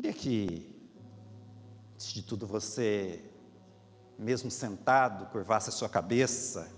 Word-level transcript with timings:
Queria 0.00 0.14
que, 0.14 0.66
antes 1.92 2.14
de 2.14 2.22
tudo, 2.22 2.46
você, 2.46 3.22
mesmo 4.18 4.50
sentado, 4.50 5.26
curvasse 5.26 5.68
a 5.68 5.72
sua 5.72 5.90
cabeça 5.90 6.72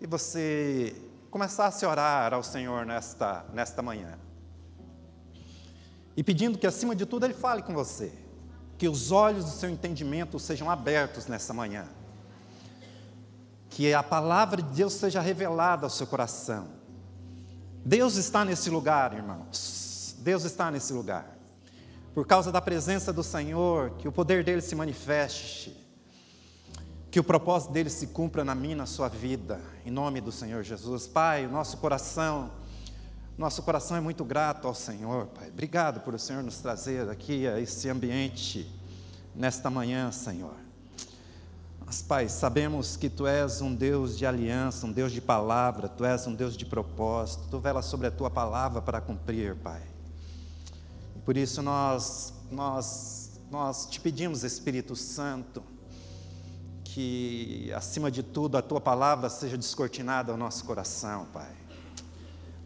e 0.00 0.06
você 0.08 1.00
começasse 1.30 1.84
a 1.84 1.88
orar 1.88 2.34
ao 2.34 2.42
Senhor 2.42 2.84
nesta, 2.84 3.44
nesta 3.52 3.82
manhã. 3.82 4.18
E 6.16 6.24
pedindo 6.24 6.58
que, 6.58 6.66
acima 6.66 6.96
de 6.96 7.06
tudo, 7.06 7.24
Ele 7.24 7.34
fale 7.34 7.62
com 7.62 7.72
você, 7.72 8.12
que 8.76 8.88
os 8.88 9.12
olhos 9.12 9.44
do 9.44 9.52
seu 9.52 9.70
entendimento 9.70 10.40
sejam 10.40 10.68
abertos 10.68 11.28
nessa 11.28 11.54
manhã, 11.54 11.86
que 13.70 13.94
a 13.94 14.02
palavra 14.02 14.60
de 14.60 14.74
Deus 14.74 14.94
seja 14.94 15.20
revelada 15.20 15.86
ao 15.86 15.90
seu 15.90 16.08
coração. 16.08 16.66
Deus 17.86 18.16
está 18.16 18.44
nesse 18.44 18.70
lugar, 18.70 19.12
irmãos, 19.12 20.16
Deus 20.18 20.42
está 20.42 20.68
nesse 20.68 20.92
lugar 20.92 21.41
por 22.14 22.26
causa 22.26 22.52
da 22.52 22.60
presença 22.60 23.12
do 23.12 23.22
Senhor, 23.22 23.90
que 23.98 24.06
o 24.06 24.12
poder 24.12 24.44
dele 24.44 24.60
se 24.60 24.74
manifeste, 24.74 25.74
que 27.10 27.18
o 27.18 27.24
propósito 27.24 27.72
dele 27.72 27.88
se 27.90 28.08
cumpra 28.08 28.44
na 28.44 28.54
minha, 28.54 28.76
na 28.76 28.86
sua 28.86 29.08
vida, 29.08 29.60
em 29.84 29.90
nome 29.90 30.20
do 30.20 30.30
Senhor 30.30 30.62
Jesus. 30.62 31.06
Pai, 31.06 31.46
o 31.46 31.50
nosso 31.50 31.78
coração, 31.78 32.50
nosso 33.36 33.62
coração 33.62 33.96
é 33.96 34.00
muito 34.00 34.24
grato 34.24 34.68
ao 34.68 34.74
Senhor, 34.74 35.26
Pai. 35.26 35.48
Obrigado 35.48 36.00
por 36.00 36.14
o 36.14 36.18
Senhor 36.18 36.42
nos 36.42 36.58
trazer 36.58 37.08
aqui 37.08 37.46
a 37.46 37.58
esse 37.58 37.88
ambiente 37.88 38.70
nesta 39.34 39.70
manhã, 39.70 40.12
Senhor. 40.12 40.54
Mas, 41.84 42.02
Pai, 42.02 42.28
sabemos 42.28 42.94
que 42.96 43.08
Tu 43.08 43.26
és 43.26 43.62
um 43.62 43.74
Deus 43.74 44.18
de 44.18 44.26
aliança, 44.26 44.86
um 44.86 44.92
Deus 44.92 45.12
de 45.12 45.20
palavra, 45.20 45.88
Tu 45.88 46.04
és 46.04 46.26
um 46.26 46.34
Deus 46.34 46.56
de 46.56 46.66
propósito, 46.66 47.48
Tu 47.50 47.58
velas 47.58 47.86
sobre 47.86 48.06
a 48.06 48.10
Tua 48.10 48.30
palavra 48.30 48.82
para 48.82 49.00
cumprir, 49.00 49.56
Pai. 49.56 49.91
Por 51.24 51.36
isso 51.36 51.62
nós, 51.62 52.32
nós, 52.50 53.40
nós 53.50 53.86
te 53.86 54.00
pedimos, 54.00 54.42
Espírito 54.42 54.96
Santo, 54.96 55.62
que 56.84 57.72
acima 57.74 58.10
de 58.10 58.22
tudo 58.22 58.56
a 58.56 58.62
tua 58.62 58.80
palavra 58.80 59.30
seja 59.30 59.56
descortinada 59.56 60.32
ao 60.32 60.38
nosso 60.38 60.64
coração, 60.64 61.26
Pai. 61.32 61.54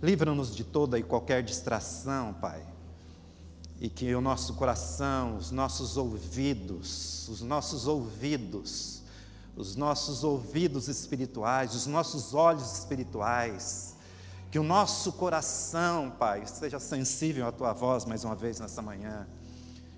Livra-nos 0.03 0.55
de 0.55 0.65
toda 0.65 0.99
e 0.99 1.03
qualquer 1.03 1.43
distração, 1.43 2.35
Pai. 2.35 2.67
E 3.79 3.91
que 3.91 4.15
o 4.15 4.21
nosso 4.23 4.55
coração, 4.55 5.37
os 5.37 5.51
nossos 5.51 5.99
ouvidos, 5.99 7.29
os 7.29 7.43
nossos 7.43 7.87
ouvidos, 7.87 9.03
os 9.55 9.77
nossos 9.77 10.25
ouvidos 10.25 10.89
espirituais, 10.89 11.75
os 11.75 11.87
nossos 11.87 12.33
olhos 12.33 12.79
espirituais, 12.79 13.96
que 14.51 14.59
o 14.59 14.63
nosso 14.63 15.13
coração, 15.13 16.11
Pai, 16.19 16.47
seja 16.47 16.79
sensível 16.79 17.47
à 17.47 17.53
tua 17.53 17.73
voz 17.73 18.05
mais 18.05 18.25
uma 18.25 18.35
vez 18.35 18.61
nessa 18.61 18.81
manhã. 18.81 19.27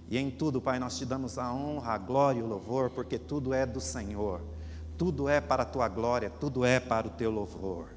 E 0.08 0.16
em 0.16 0.30
tudo, 0.30 0.60
Pai, 0.60 0.78
nós 0.78 0.96
te 0.96 1.04
damos 1.04 1.38
a 1.38 1.52
honra, 1.52 1.92
a 1.92 1.98
glória 1.98 2.40
e 2.40 2.42
o 2.42 2.46
louvor, 2.46 2.90
porque 2.90 3.18
tudo 3.18 3.52
é 3.52 3.66
do 3.66 3.80
Senhor. 3.80 4.40
Tudo 4.96 5.28
é 5.28 5.40
para 5.40 5.62
a 5.62 5.66
tua 5.66 5.86
glória, 5.86 6.30
tudo 6.30 6.64
é 6.64 6.80
para 6.80 7.06
o 7.06 7.10
teu 7.10 7.30
louvor. 7.30 7.90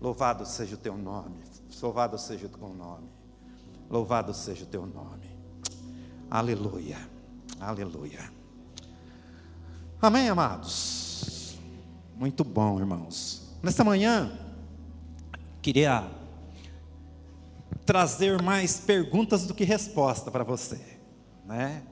Louvado 0.00 0.44
seja 0.44 0.74
o 0.74 0.78
teu 0.78 0.96
nome. 0.96 1.42
Louvado 1.80 2.18
seja 2.18 2.46
o 2.46 2.48
teu 2.48 2.68
nome. 2.68 3.08
Louvado 3.88 4.34
seja 4.34 4.64
o 4.64 4.66
teu 4.66 4.84
nome. 4.84 5.30
Aleluia. 6.30 6.98
Aleluia. 7.60 8.30
Amém, 10.02 10.28
amados. 10.28 11.56
Muito 12.16 12.44
bom, 12.44 12.78
irmãos. 12.78 13.56
Nesta 13.62 13.82
manhã, 13.82 14.30
queria 15.64 16.06
trazer 17.86 18.42
mais 18.42 18.78
perguntas 18.78 19.46
do 19.46 19.54
que 19.54 19.64
resposta 19.64 20.30
para 20.30 20.44
você, 20.44 20.78
né? 21.46 21.82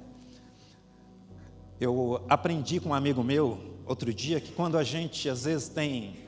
Eu 1.80 2.22
aprendi 2.28 2.78
com 2.78 2.90
um 2.90 2.94
amigo 2.94 3.24
meu 3.24 3.78
outro 3.86 4.12
dia 4.12 4.42
que 4.42 4.52
quando 4.52 4.76
a 4.76 4.84
gente 4.84 5.26
às 5.26 5.44
vezes 5.44 5.70
tem 5.70 6.18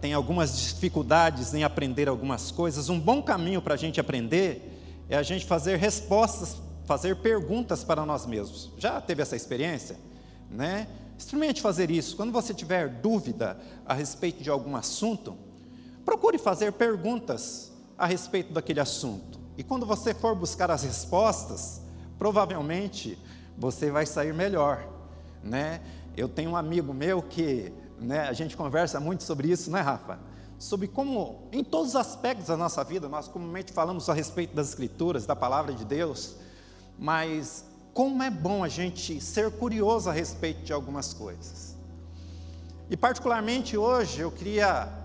tem 0.00 0.14
algumas 0.14 0.58
dificuldades 0.58 1.52
em 1.52 1.62
aprender 1.62 2.08
algumas 2.08 2.50
coisas, 2.50 2.88
um 2.88 2.98
bom 2.98 3.22
caminho 3.22 3.60
para 3.60 3.74
a 3.74 3.76
gente 3.76 4.00
aprender 4.00 5.04
é 5.10 5.18
a 5.18 5.22
gente 5.22 5.44
fazer 5.44 5.76
respostas, 5.76 6.56
fazer 6.86 7.16
perguntas 7.16 7.84
para 7.84 8.06
nós 8.06 8.24
mesmos. 8.24 8.70
Já 8.78 8.98
teve 8.98 9.20
essa 9.20 9.36
experiência, 9.36 9.98
né? 10.50 10.88
Experimente 11.18 11.60
fazer 11.60 11.90
isso. 11.90 12.16
Quando 12.16 12.32
você 12.32 12.54
tiver 12.54 12.88
dúvida 12.88 13.60
a 13.84 13.92
respeito 13.92 14.42
de 14.42 14.48
algum 14.48 14.74
assunto, 14.74 15.49
procure 16.10 16.38
fazer 16.38 16.72
perguntas 16.72 17.70
a 17.96 18.04
respeito 18.04 18.52
daquele 18.52 18.80
assunto. 18.80 19.38
E 19.56 19.62
quando 19.62 19.86
você 19.86 20.12
for 20.12 20.34
buscar 20.34 20.68
as 20.68 20.82
respostas, 20.82 21.80
provavelmente 22.18 23.16
você 23.56 23.92
vai 23.92 24.04
sair 24.04 24.34
melhor, 24.34 24.84
né? 25.40 25.80
Eu 26.16 26.28
tenho 26.28 26.50
um 26.50 26.56
amigo 26.56 26.92
meu 26.92 27.22
que, 27.22 27.72
né, 27.96 28.22
a 28.22 28.32
gente 28.32 28.56
conversa 28.56 28.98
muito 28.98 29.22
sobre 29.22 29.52
isso, 29.52 29.70
né, 29.70 29.80
Rafa? 29.80 30.18
Sobre 30.58 30.88
como, 30.88 31.48
em 31.52 31.62
todos 31.62 31.90
os 31.90 31.96
aspectos 31.96 32.48
da 32.48 32.56
nossa 32.56 32.82
vida, 32.82 33.08
nós 33.08 33.28
comumente 33.28 33.72
falamos 33.72 34.08
a 34.08 34.12
respeito 34.12 34.52
das 34.52 34.70
Escrituras, 34.70 35.26
da 35.26 35.36
palavra 35.36 35.72
de 35.72 35.84
Deus, 35.84 36.34
mas 36.98 37.64
como 37.94 38.20
é 38.20 38.30
bom 38.30 38.64
a 38.64 38.68
gente 38.68 39.20
ser 39.20 39.48
curioso 39.52 40.10
a 40.10 40.12
respeito 40.12 40.64
de 40.64 40.72
algumas 40.72 41.14
coisas. 41.14 41.76
E, 42.90 42.96
particularmente 42.96 43.76
hoje, 43.76 44.22
eu 44.22 44.32
queria 44.32 44.98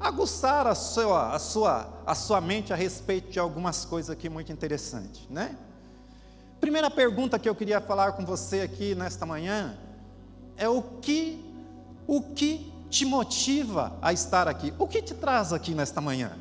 aguçar 0.00 0.66
a 0.66 0.74
sua, 0.74 1.34
a 1.34 1.38
sua, 1.38 2.02
a 2.06 2.14
sua 2.14 2.40
mente 2.40 2.72
a 2.72 2.76
respeito 2.76 3.30
de 3.30 3.38
algumas 3.38 3.84
coisas 3.84 4.10
aqui 4.10 4.28
muito 4.30 4.50
interessantes, 4.50 5.28
né? 5.28 5.54
Primeira 6.58 6.90
pergunta 6.90 7.38
que 7.38 7.48
eu 7.48 7.54
queria 7.54 7.80
falar 7.80 8.12
com 8.12 8.24
você 8.24 8.62
aqui 8.62 8.94
nesta 8.94 9.26
manhã 9.26 9.78
é 10.56 10.68
o 10.68 10.82
que 10.82 11.44
o 12.06 12.20
que 12.20 12.72
te 12.90 13.04
motiva 13.04 13.96
a 14.02 14.12
estar 14.12 14.48
aqui? 14.48 14.74
O 14.78 14.86
que 14.86 15.00
te 15.00 15.14
traz 15.14 15.52
aqui 15.52 15.74
nesta 15.74 16.00
manhã? 16.00 16.32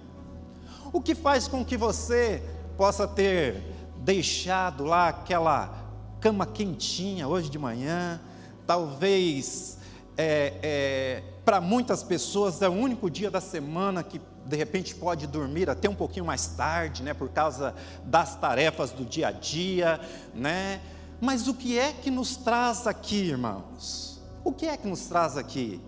O 0.91 0.99
que 0.99 1.13
faz 1.13 1.47
com 1.47 1.63
que 1.63 1.77
você 1.77 2.41
possa 2.75 3.07
ter 3.07 3.61
deixado 3.97 4.83
lá 4.83 5.09
aquela 5.09 5.89
cama 6.19 6.45
quentinha 6.45 7.27
hoje 7.27 7.49
de 7.49 7.59
manhã, 7.59 8.19
talvez 8.65 9.77
é, 10.17 10.53
é, 10.61 11.23
para 11.49 11.59
muitas 11.59 12.03
pessoas 12.03 12.61
é 12.61 12.69
o 12.69 12.73
único 12.73 13.09
dia 13.09 13.31
da 13.31 13.41
semana 13.41 14.03
que 14.03 14.21
de 14.45 14.55
repente 14.55 14.93
pode 14.93 15.25
dormir 15.25 15.67
até 15.67 15.89
um 15.89 15.95
pouquinho 15.95 16.23
mais 16.23 16.45
tarde, 16.45 17.01
né, 17.01 17.11
por 17.11 17.27
causa 17.29 17.73
das 18.03 18.35
tarefas 18.35 18.91
do 18.91 19.03
dia 19.03 19.29
a 19.29 19.31
dia, 19.31 19.99
né? 20.31 20.79
Mas 21.19 21.47
o 21.47 21.55
que 21.55 21.79
é 21.79 21.91
que 21.91 22.11
nos 22.11 22.37
traz 22.37 22.85
aqui, 22.85 23.29
irmãos? 23.29 24.21
O 24.43 24.51
que 24.51 24.67
é 24.67 24.77
que 24.77 24.87
nos 24.87 25.07
traz 25.07 25.37
aqui? 25.37 25.81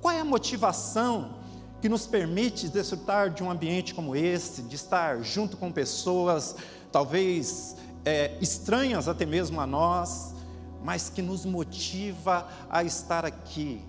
Qual 0.00 0.14
é 0.14 0.20
a 0.20 0.24
motivação 0.24 1.38
que 1.82 1.88
nos 1.88 2.06
permite 2.06 2.68
desfrutar 2.68 3.30
de 3.30 3.42
um 3.42 3.50
ambiente 3.50 3.92
como 3.92 4.14
esse, 4.14 4.62
de 4.62 4.76
estar 4.76 5.24
junto 5.24 5.56
com 5.56 5.72
pessoas 5.72 6.54
talvez 6.92 7.74
é, 8.04 8.38
estranhas 8.40 9.08
até 9.08 9.26
mesmo 9.26 9.60
a 9.60 9.66
nós, 9.66 10.36
mas 10.84 11.10
que 11.10 11.20
nos 11.20 11.44
motiva 11.44 12.46
a 12.70 12.84
estar 12.84 13.26
aqui, 13.26 13.82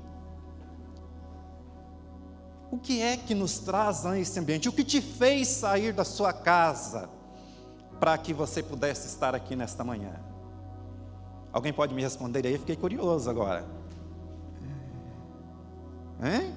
o 2.71 2.77
que 2.77 3.01
é 3.01 3.17
que 3.17 3.35
nos 3.35 3.59
traz 3.59 4.05
a 4.05 4.17
esse 4.17 4.39
ambiente? 4.39 4.69
O 4.69 4.71
que 4.71 4.85
te 4.85 5.01
fez 5.01 5.49
sair 5.49 5.91
da 5.91 6.05
sua 6.05 6.31
casa 6.31 7.09
para 7.99 8.17
que 8.17 8.33
você 8.33 8.63
pudesse 8.63 9.07
estar 9.07 9.35
aqui 9.35 9.57
nesta 9.57 9.83
manhã? 9.83 10.13
Alguém 11.51 11.73
pode 11.73 11.93
me 11.93 12.01
responder 12.01 12.47
aí? 12.47 12.57
Fiquei 12.57 12.77
curioso 12.77 13.29
agora. 13.29 13.65
Hein? 16.23 16.55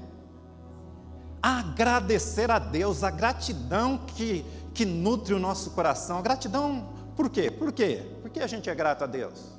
Agradecer 1.42 2.48
a 2.48 2.60
Deus, 2.60 3.02
a 3.02 3.10
gratidão 3.10 3.98
que, 3.98 4.46
que 4.72 4.84
nutre 4.86 5.34
o 5.34 5.38
nosso 5.40 5.72
coração. 5.72 6.18
A 6.18 6.22
gratidão, 6.22 6.90
por 7.16 7.28
quê? 7.28 7.50
Por 7.50 7.72
quê? 7.72 8.08
Porque 8.22 8.38
a 8.38 8.46
gente 8.46 8.70
é 8.70 8.74
grato 8.74 9.02
a 9.02 9.08
Deus? 9.08 9.52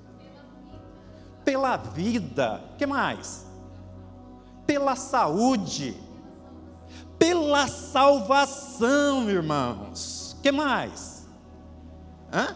Pela 1.44 1.76
vida. 1.76 2.64
O 2.74 2.78
que 2.78 2.86
mais? 2.86 3.46
Pela 4.66 4.96
saúde 4.96 6.05
pela 7.18 7.68
salvação, 7.68 9.30
irmãos. 9.30 10.38
Que 10.42 10.52
mais? 10.52 11.26
Hã? 12.32 12.56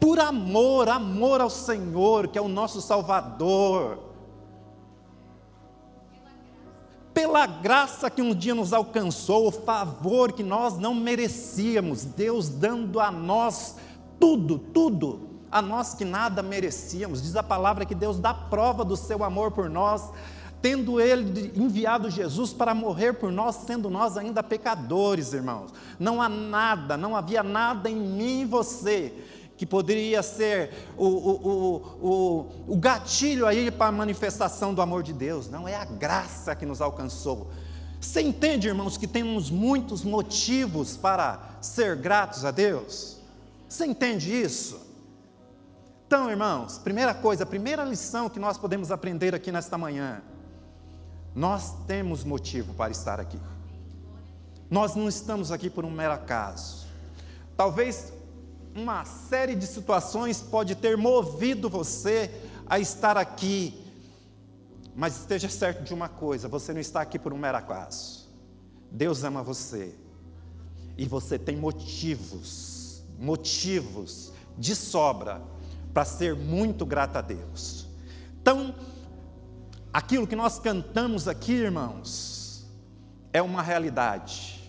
Por 0.00 0.18
amor, 0.18 0.88
amor 0.88 1.40
ao 1.40 1.50
Senhor, 1.50 2.28
que 2.28 2.38
é 2.38 2.42
o 2.42 2.48
nosso 2.48 2.80
Salvador. 2.80 3.98
Pela 7.14 7.46
graça 7.46 8.10
que 8.10 8.20
um 8.20 8.34
dia 8.34 8.54
nos 8.54 8.72
alcançou, 8.72 9.46
o 9.46 9.52
favor 9.52 10.32
que 10.32 10.42
nós 10.42 10.76
não 10.76 10.94
merecíamos, 10.94 12.04
Deus 12.04 12.48
dando 12.48 12.98
a 12.98 13.10
nós 13.10 13.76
tudo, 14.18 14.58
tudo, 14.58 15.28
a 15.50 15.62
nós 15.62 15.94
que 15.94 16.04
nada 16.04 16.42
merecíamos. 16.42 17.22
Diz 17.22 17.36
a 17.36 17.42
palavra 17.42 17.86
que 17.86 17.94
Deus 17.94 18.18
dá 18.18 18.34
prova 18.34 18.84
do 18.84 18.96
seu 18.96 19.22
amor 19.22 19.52
por 19.52 19.70
nós 19.70 20.10
tendo 20.64 20.98
Ele 20.98 21.52
enviado 21.54 22.08
Jesus 22.08 22.54
para 22.54 22.74
morrer 22.74 23.12
por 23.12 23.30
nós, 23.30 23.54
sendo 23.66 23.90
nós 23.90 24.16
ainda 24.16 24.42
pecadores, 24.42 25.34
irmãos. 25.34 25.74
Não 25.98 26.22
há 26.22 26.28
nada, 26.30 26.96
não 26.96 27.14
havia 27.14 27.42
nada 27.42 27.90
em 27.90 27.94
mim 27.94 28.40
e 28.40 28.44
você 28.46 29.12
que 29.58 29.66
poderia 29.66 30.22
ser 30.22 30.72
o, 30.96 31.06
o, 31.06 31.76
o, 32.02 32.72
o, 32.72 32.76
gatilho 32.78 33.46
aí 33.46 33.70
para 33.70 33.88
a 33.88 33.92
manifestação 33.92 34.72
do 34.72 34.80
amor 34.80 35.02
de 35.02 35.12
Deus. 35.12 35.50
Não, 35.50 35.68
é 35.68 35.74
a 35.74 35.84
graça 35.84 36.56
que 36.56 36.64
nos 36.64 36.80
alcançou. 36.80 37.50
Você 38.00 38.22
entende, 38.22 38.66
irmãos, 38.66 38.96
que 38.96 39.06
temos 39.06 39.50
muitos 39.50 40.02
motivos 40.02 40.96
para 40.96 41.58
ser 41.60 41.94
gratos 41.96 42.42
a 42.42 42.50
Deus? 42.50 43.18
Você 43.68 43.84
entende 43.84 44.34
isso? 44.34 44.80
Então, 46.06 46.30
irmãos, 46.30 46.78
primeira 46.78 47.12
coisa, 47.12 47.44
primeira 47.44 47.84
lição 47.84 48.30
que 48.30 48.40
nós 48.40 48.56
podemos 48.56 48.90
aprender 48.90 49.34
aqui 49.34 49.52
nesta 49.52 49.76
manhã, 49.76 50.22
nós 51.34 51.74
temos 51.86 52.22
motivo 52.22 52.74
para 52.74 52.90
estar 52.90 53.18
aqui. 53.18 53.38
Nós 54.70 54.94
não 54.94 55.08
estamos 55.08 55.50
aqui 55.50 55.68
por 55.68 55.84
um 55.84 55.90
mero 55.90 56.14
acaso. 56.14 56.86
Talvez 57.56 58.12
uma 58.74 59.04
série 59.04 59.54
de 59.54 59.66
situações 59.66 60.40
pode 60.40 60.74
ter 60.74 60.96
movido 60.96 61.68
você 61.68 62.30
a 62.66 62.78
estar 62.78 63.16
aqui. 63.16 63.80
Mas 64.94 65.20
esteja 65.20 65.48
certo 65.48 65.82
de 65.82 65.92
uma 65.92 66.08
coisa: 66.08 66.48
você 66.48 66.72
não 66.72 66.80
está 66.80 67.00
aqui 67.00 67.18
por 67.18 67.32
um 67.32 67.38
mero 67.38 67.58
acaso. 67.58 68.28
Deus 68.90 69.24
ama 69.24 69.42
você. 69.42 69.94
E 70.96 71.06
você 71.06 71.36
tem 71.36 71.56
motivos, 71.56 73.02
motivos 73.18 74.32
de 74.56 74.76
sobra 74.76 75.42
para 75.92 76.04
ser 76.04 76.36
muito 76.36 76.86
grato 76.86 77.16
a 77.16 77.20
Deus. 77.20 77.86
Então, 78.40 78.74
aquilo 79.94 80.26
que 80.26 80.34
nós 80.34 80.58
cantamos 80.58 81.28
aqui, 81.28 81.52
irmãos, 81.52 82.66
é 83.32 83.40
uma 83.40 83.62
realidade. 83.62 84.68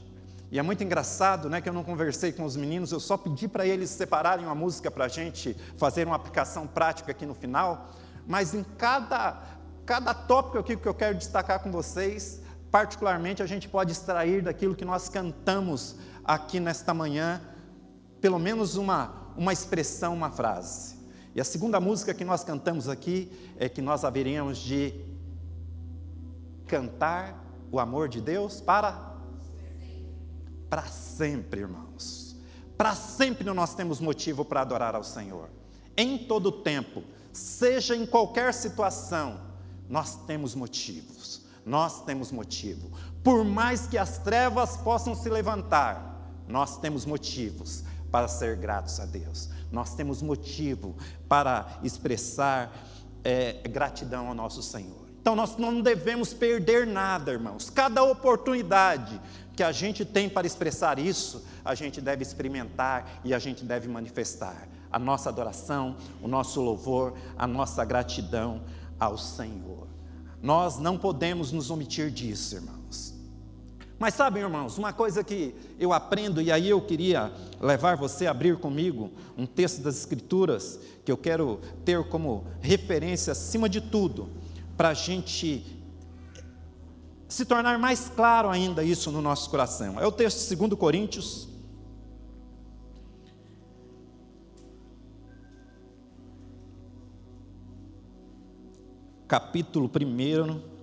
E 0.51 0.59
é 0.59 0.61
muito 0.61 0.83
engraçado, 0.83 1.49
né, 1.49 1.59
que 1.59 1.67
eu 1.67 1.73
não 1.73 1.83
conversei 1.83 2.31
com 2.31 2.45
os 2.45 2.55
meninos, 2.55 2.91
eu 2.91 2.99
só 2.99 3.17
pedi 3.17 3.47
para 3.47 3.65
eles 3.65 3.89
separarem 3.89 4.45
uma 4.45 4.53
música 4.53 4.91
para 4.91 5.05
a 5.05 5.07
gente 5.07 5.57
fazer 5.77 6.05
uma 6.05 6.15
aplicação 6.15 6.67
prática 6.67 7.09
aqui 7.09 7.25
no 7.25 7.33
final. 7.33 7.89
Mas 8.27 8.53
em 8.53 8.63
cada, 8.77 9.41
cada 9.83 10.13
tópico 10.13 10.59
aqui 10.59 10.77
que 10.77 10.87
eu 10.87 10.93
quero 10.93 11.17
destacar 11.17 11.59
com 11.59 11.71
vocês, 11.71 12.39
particularmente 12.69 13.41
a 13.41 13.47
gente 13.47 13.67
pode 13.67 13.93
extrair 13.93 14.43
daquilo 14.43 14.75
que 14.75 14.85
nós 14.85 15.09
cantamos 15.09 15.95
aqui 16.23 16.59
nesta 16.59 16.93
manhã, 16.93 17.41
pelo 18.21 18.37
menos 18.37 18.75
uma, 18.75 19.33
uma 19.35 19.51
expressão, 19.51 20.13
uma 20.13 20.29
frase. 20.29 20.95
E 21.33 21.41
a 21.41 21.43
segunda 21.43 21.79
música 21.79 22.13
que 22.13 22.23
nós 22.23 22.43
cantamos 22.43 22.87
aqui 22.87 23.31
é 23.57 23.67
que 23.67 23.81
nós 23.81 24.05
haveríamos 24.05 24.59
de 24.59 25.14
cantar 26.67 27.43
o 27.71 27.79
amor 27.79 28.07
de 28.07 28.21
Deus 28.21 28.61
para 28.61 29.13
para 30.69 30.83
sempre, 30.87 31.61
irmãos. 31.61 32.35
Para 32.77 32.95
sempre 32.95 33.45
nós 33.53 33.73
temos 33.73 33.99
motivo 33.99 34.43
para 34.43 34.61
adorar 34.61 34.95
ao 34.95 35.03
Senhor. 35.03 35.49
Em 35.95 36.17
todo 36.17 36.51
tempo, 36.51 37.03
seja 37.31 37.95
em 37.95 38.05
qualquer 38.05 38.53
situação, 38.53 39.39
nós 39.87 40.15
temos 40.25 40.55
motivos. 40.55 41.45
Nós 41.65 42.03
temos 42.03 42.31
motivo. 42.31 42.91
Por 43.23 43.43
mais 43.43 43.87
que 43.87 43.97
as 43.97 44.17
trevas 44.17 44.77
possam 44.77 45.15
se 45.15 45.29
levantar, 45.29 46.33
nós 46.47 46.77
temos 46.77 47.05
motivos 47.05 47.83
para 48.11 48.27
ser 48.27 48.57
gratos 48.57 48.99
a 48.99 49.05
Deus. 49.05 49.49
Nós 49.71 49.95
temos 49.95 50.21
motivo 50.21 50.95
para 51.27 51.79
expressar 51.83 52.71
é, 53.23 53.67
gratidão 53.67 54.27
ao 54.27 54.35
nosso 54.35 54.61
Senhor. 54.61 55.04
Então 55.25 55.35
nós 55.35 55.57
não 55.57 55.81
devemos 55.81 56.35
perder 56.35 56.85
nada, 56.85 57.31
irmãos. 57.31 57.67
Cada 57.67 58.03
oportunidade 58.03 59.19
que 59.55 59.63
a 59.63 59.71
gente 59.71 60.05
tem 60.05 60.29
para 60.29 60.45
expressar 60.45 60.99
isso, 60.99 61.43
a 61.65 61.73
gente 61.73 61.99
deve 61.99 62.21
experimentar 62.21 63.21
e 63.23 63.33
a 63.33 63.39
gente 63.39 63.65
deve 63.65 63.87
manifestar 63.87 64.67
a 64.91 64.99
nossa 64.99 65.29
adoração, 65.29 65.97
o 66.21 66.27
nosso 66.27 66.61
louvor, 66.61 67.15
a 67.35 67.47
nossa 67.47 67.83
gratidão 67.83 68.61
ao 68.99 69.17
Senhor. 69.17 69.87
Nós 70.43 70.77
não 70.77 70.95
podemos 70.95 71.51
nos 71.51 71.71
omitir 71.71 72.11
disso, 72.11 72.57
irmãos. 72.57 73.15
Mas 73.97 74.13
sabem, 74.13 74.43
irmãos, 74.43 74.77
uma 74.77 74.93
coisa 74.93 75.23
que 75.23 75.55
eu 75.79 75.91
aprendo, 75.91 76.39
e 76.39 76.51
aí 76.51 76.69
eu 76.69 76.79
queria 76.81 77.33
levar 77.59 77.97
você 77.97 78.27
a 78.27 78.31
abrir 78.31 78.57
comigo 78.57 79.09
um 79.35 79.47
texto 79.47 79.81
das 79.81 79.97
Escrituras, 79.97 80.79
que 81.03 81.11
eu 81.11 81.17
quero 81.17 81.59
ter 81.83 82.07
como 82.09 82.45
referência 82.61 83.31
acima 83.31 83.67
de 83.67 83.81
tudo, 83.81 84.29
para 84.77 84.89
a 84.89 84.93
gente 84.93 85.75
se 87.27 87.45
tornar 87.45 87.77
mais 87.79 88.09
claro 88.09 88.49
ainda 88.49 88.83
isso 88.83 89.11
no 89.11 89.21
nosso 89.21 89.49
coração. 89.49 89.99
É 89.99 90.05
o 90.05 90.11
texto 90.11 90.47
de 90.49 90.55
2 90.55 90.73
Coríntios. 90.79 91.49
Capítulo 99.27 99.89
1. 99.89 100.75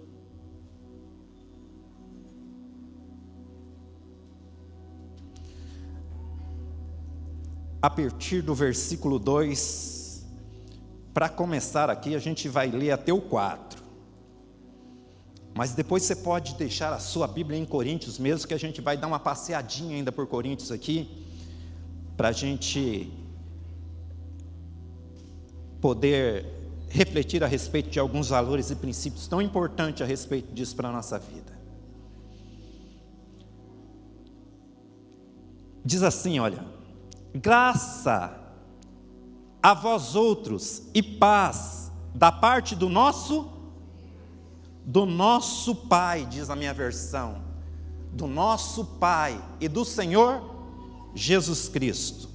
A 7.80 7.90
partir 7.90 8.42
do 8.42 8.54
versículo 8.54 9.18
2, 9.18 10.24
para 11.12 11.28
começar 11.28 11.90
aqui, 11.90 12.14
a 12.14 12.18
gente 12.18 12.48
vai 12.48 12.70
ler 12.70 12.92
até 12.92 13.12
o 13.12 13.20
4. 13.20 13.81
Mas 15.54 15.74
depois 15.74 16.02
você 16.02 16.16
pode 16.16 16.54
deixar 16.54 16.92
a 16.92 16.98
sua 16.98 17.26
Bíblia 17.26 17.58
em 17.58 17.64
Coríntios 17.64 18.18
mesmo, 18.18 18.48
que 18.48 18.54
a 18.54 18.58
gente 18.58 18.80
vai 18.80 18.96
dar 18.96 19.06
uma 19.06 19.18
passeadinha 19.18 19.96
ainda 19.96 20.10
por 20.10 20.26
Coríntios 20.26 20.72
aqui, 20.72 21.26
para 22.16 22.28
a 22.28 22.32
gente 22.32 23.12
poder 25.80 26.46
refletir 26.88 27.42
a 27.42 27.46
respeito 27.46 27.90
de 27.90 27.98
alguns 27.98 28.28
valores 28.28 28.70
e 28.70 28.76
princípios 28.76 29.26
tão 29.26 29.42
importantes 29.42 30.02
a 30.02 30.04
respeito 30.04 30.52
disso 30.54 30.76
para 30.76 30.88
a 30.88 30.92
nossa 30.92 31.18
vida. 31.18 31.52
Diz 35.84 36.02
assim: 36.02 36.38
olha, 36.38 36.64
graça 37.34 38.38
a 39.62 39.74
vós 39.74 40.14
outros 40.14 40.82
e 40.94 41.02
paz 41.02 41.90
da 42.14 42.30
parte 42.30 42.76
do 42.76 42.88
nosso 42.88 43.50
do 44.84 45.06
nosso 45.06 45.74
Pai, 45.74 46.26
diz 46.28 46.50
a 46.50 46.56
minha 46.56 46.74
versão, 46.74 47.42
do 48.12 48.26
nosso 48.26 48.84
Pai 48.84 49.42
e 49.60 49.68
do 49.68 49.84
Senhor 49.84 50.42
Jesus 51.14 51.68
Cristo. 51.68 52.28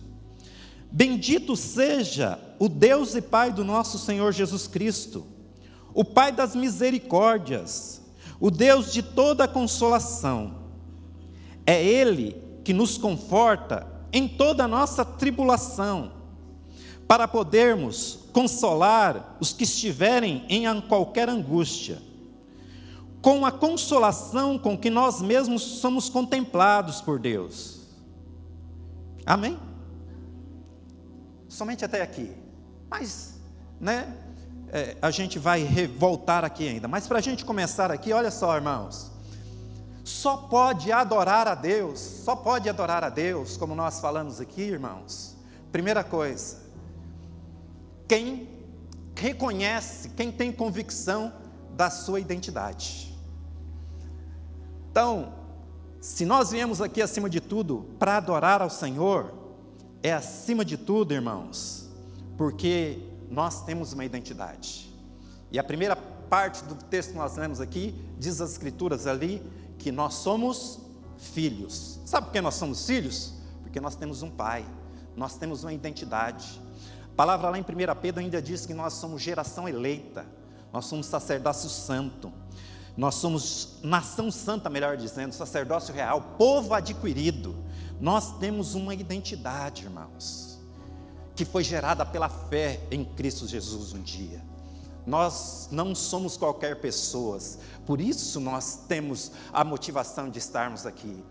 Bendito 0.89 1.55
seja 1.55 2.39
o 2.57 2.69
Deus 2.69 3.15
e 3.15 3.21
Pai 3.21 3.51
do 3.51 3.63
nosso 3.63 3.99
Senhor 3.99 4.31
Jesus 4.31 4.67
Cristo, 4.67 5.25
o 5.93 6.03
Pai 6.03 6.31
das 6.31 6.55
misericórdias, 6.55 8.01
o 8.39 8.49
Deus 8.49 8.93
de 8.93 9.03
toda 9.03 9.47
consolação. 9.47 10.55
É 11.65 11.83
Ele 11.83 12.41
que 12.63 12.73
nos 12.73 12.97
conforta 12.97 13.85
em 14.13 14.27
toda 14.27 14.63
a 14.63 14.67
nossa 14.67 15.03
tribulação, 15.03 16.13
para 17.07 17.27
podermos 17.27 18.19
consolar 18.33 19.37
os 19.39 19.53
que 19.53 19.63
estiverem 19.63 20.45
em 20.49 20.81
qualquer 20.81 21.29
angústia 21.29 22.06
com 23.21 23.45
a 23.45 23.51
consolação 23.51 24.57
com 24.57 24.77
que 24.77 24.89
nós 24.89 25.21
mesmos 25.21 25.61
somos 25.61 26.09
contemplados 26.09 27.01
por 27.01 27.19
Deus. 27.19 27.81
Amém? 29.25 29.59
Somente 31.49 31.83
até 31.83 32.01
aqui. 32.01 32.31
Mas, 32.89 33.39
né, 33.79 34.15
é, 34.69 34.95
a 35.01 35.11
gente 35.11 35.39
vai 35.39 35.65
voltar 35.87 36.45
aqui 36.45 36.67
ainda. 36.67 36.87
Mas 36.87 37.07
para 37.07 37.19
a 37.19 37.21
gente 37.21 37.43
começar 37.43 37.91
aqui, 37.91 38.13
olha 38.13 38.31
só, 38.31 38.55
irmãos. 38.55 39.11
Só 40.03 40.37
pode 40.37 40.89
adorar 40.89 41.47
a 41.49 41.55
Deus, 41.55 41.99
só 41.99 42.33
pode 42.35 42.69
adorar 42.69 43.03
a 43.03 43.09
Deus, 43.09 43.57
como 43.57 43.75
nós 43.75 43.99
falamos 43.99 44.39
aqui, 44.39 44.61
irmãos. 44.61 45.35
Primeira 45.69 46.01
coisa, 46.01 46.59
quem 48.07 48.47
reconhece, 49.13 50.09
quem 50.09 50.31
tem 50.31 50.49
convicção 50.49 51.33
da 51.77 51.91
sua 51.91 52.19
identidade. 52.19 53.15
Então, 54.89 55.31
se 56.01 56.25
nós 56.25 56.49
viemos 56.49 56.81
aqui 56.81 57.03
acima 57.03 57.29
de 57.29 57.39
tudo 57.39 57.85
para 57.99 58.17
adorar 58.17 58.63
ao 58.63 58.69
Senhor, 58.69 59.31
é 60.01 60.11
acima 60.11 60.65
de 60.65 60.75
tudo, 60.75 61.13
irmãos, 61.13 61.87
porque 62.35 62.99
nós 63.29 63.63
temos 63.63 63.93
uma 63.93 64.03
identidade. 64.03 64.91
E 65.51 65.59
a 65.59 65.63
primeira 65.63 65.95
parte 65.95 66.63
do 66.63 66.73
texto 66.73 67.11
que 67.11 67.17
nós 67.17 67.37
lemos 67.37 67.61
aqui 67.61 67.93
diz 68.17 68.41
as 68.41 68.53
escrituras 68.53 69.05
ali 69.05 69.41
que 69.77 69.91
nós 69.91 70.15
somos 70.15 70.79
filhos. 71.17 71.99
Sabe 72.05 72.25
por 72.27 72.33
que 72.33 72.41
nós 72.41 72.55
somos 72.55 72.85
filhos? 72.87 73.33
Porque 73.61 73.79
nós 73.79 73.95
temos 73.95 74.23
um 74.23 74.31
pai, 74.31 74.65
nós 75.15 75.37
temos 75.37 75.63
uma 75.63 75.73
identidade. 75.73 76.59
A 77.03 77.15
palavra 77.15 77.51
lá 77.51 77.57
em 77.59 77.61
1 77.61 77.65
Pedro 78.01 78.21
ainda 78.21 78.41
diz 78.41 78.65
que 78.65 78.73
nós 78.73 78.93
somos 78.93 79.21
geração 79.21 79.69
eleita, 79.69 80.25
nós 80.71 80.85
somos 80.85 81.05
sacerdócio 81.07 81.69
santo. 81.69 82.31
Nós 82.95 83.15
somos 83.15 83.77
nação 83.83 84.31
santa, 84.31 84.69
melhor 84.69 84.97
dizendo, 84.97 85.31
sacerdócio 85.31 85.93
real, 85.93 86.33
povo 86.37 86.73
adquirido. 86.73 87.55
Nós 87.99 88.37
temos 88.39 88.73
uma 88.73 88.93
identidade, 88.93 89.83
irmãos. 89.83 90.57
que 91.37 91.45
foi 91.45 91.63
gerada 91.63 92.03
pela 92.03 92.27
fé 92.27 92.81
em 92.89 93.05
Cristo 93.05 93.47
Jesus 93.47 93.93
um 93.93 94.01
dia. 94.01 94.43
Nós 95.05 95.69
não 95.71 95.93
somos 95.93 96.35
qualquer 96.35 96.81
pessoas, 96.81 97.59
por 97.85 98.01
isso 98.01 98.41
nós 98.41 98.79
temos 98.87 99.31
a 99.53 99.63
motivação 99.63 100.29
de 100.29 100.39
estarmos 100.39 100.85
aqui. 100.85 101.23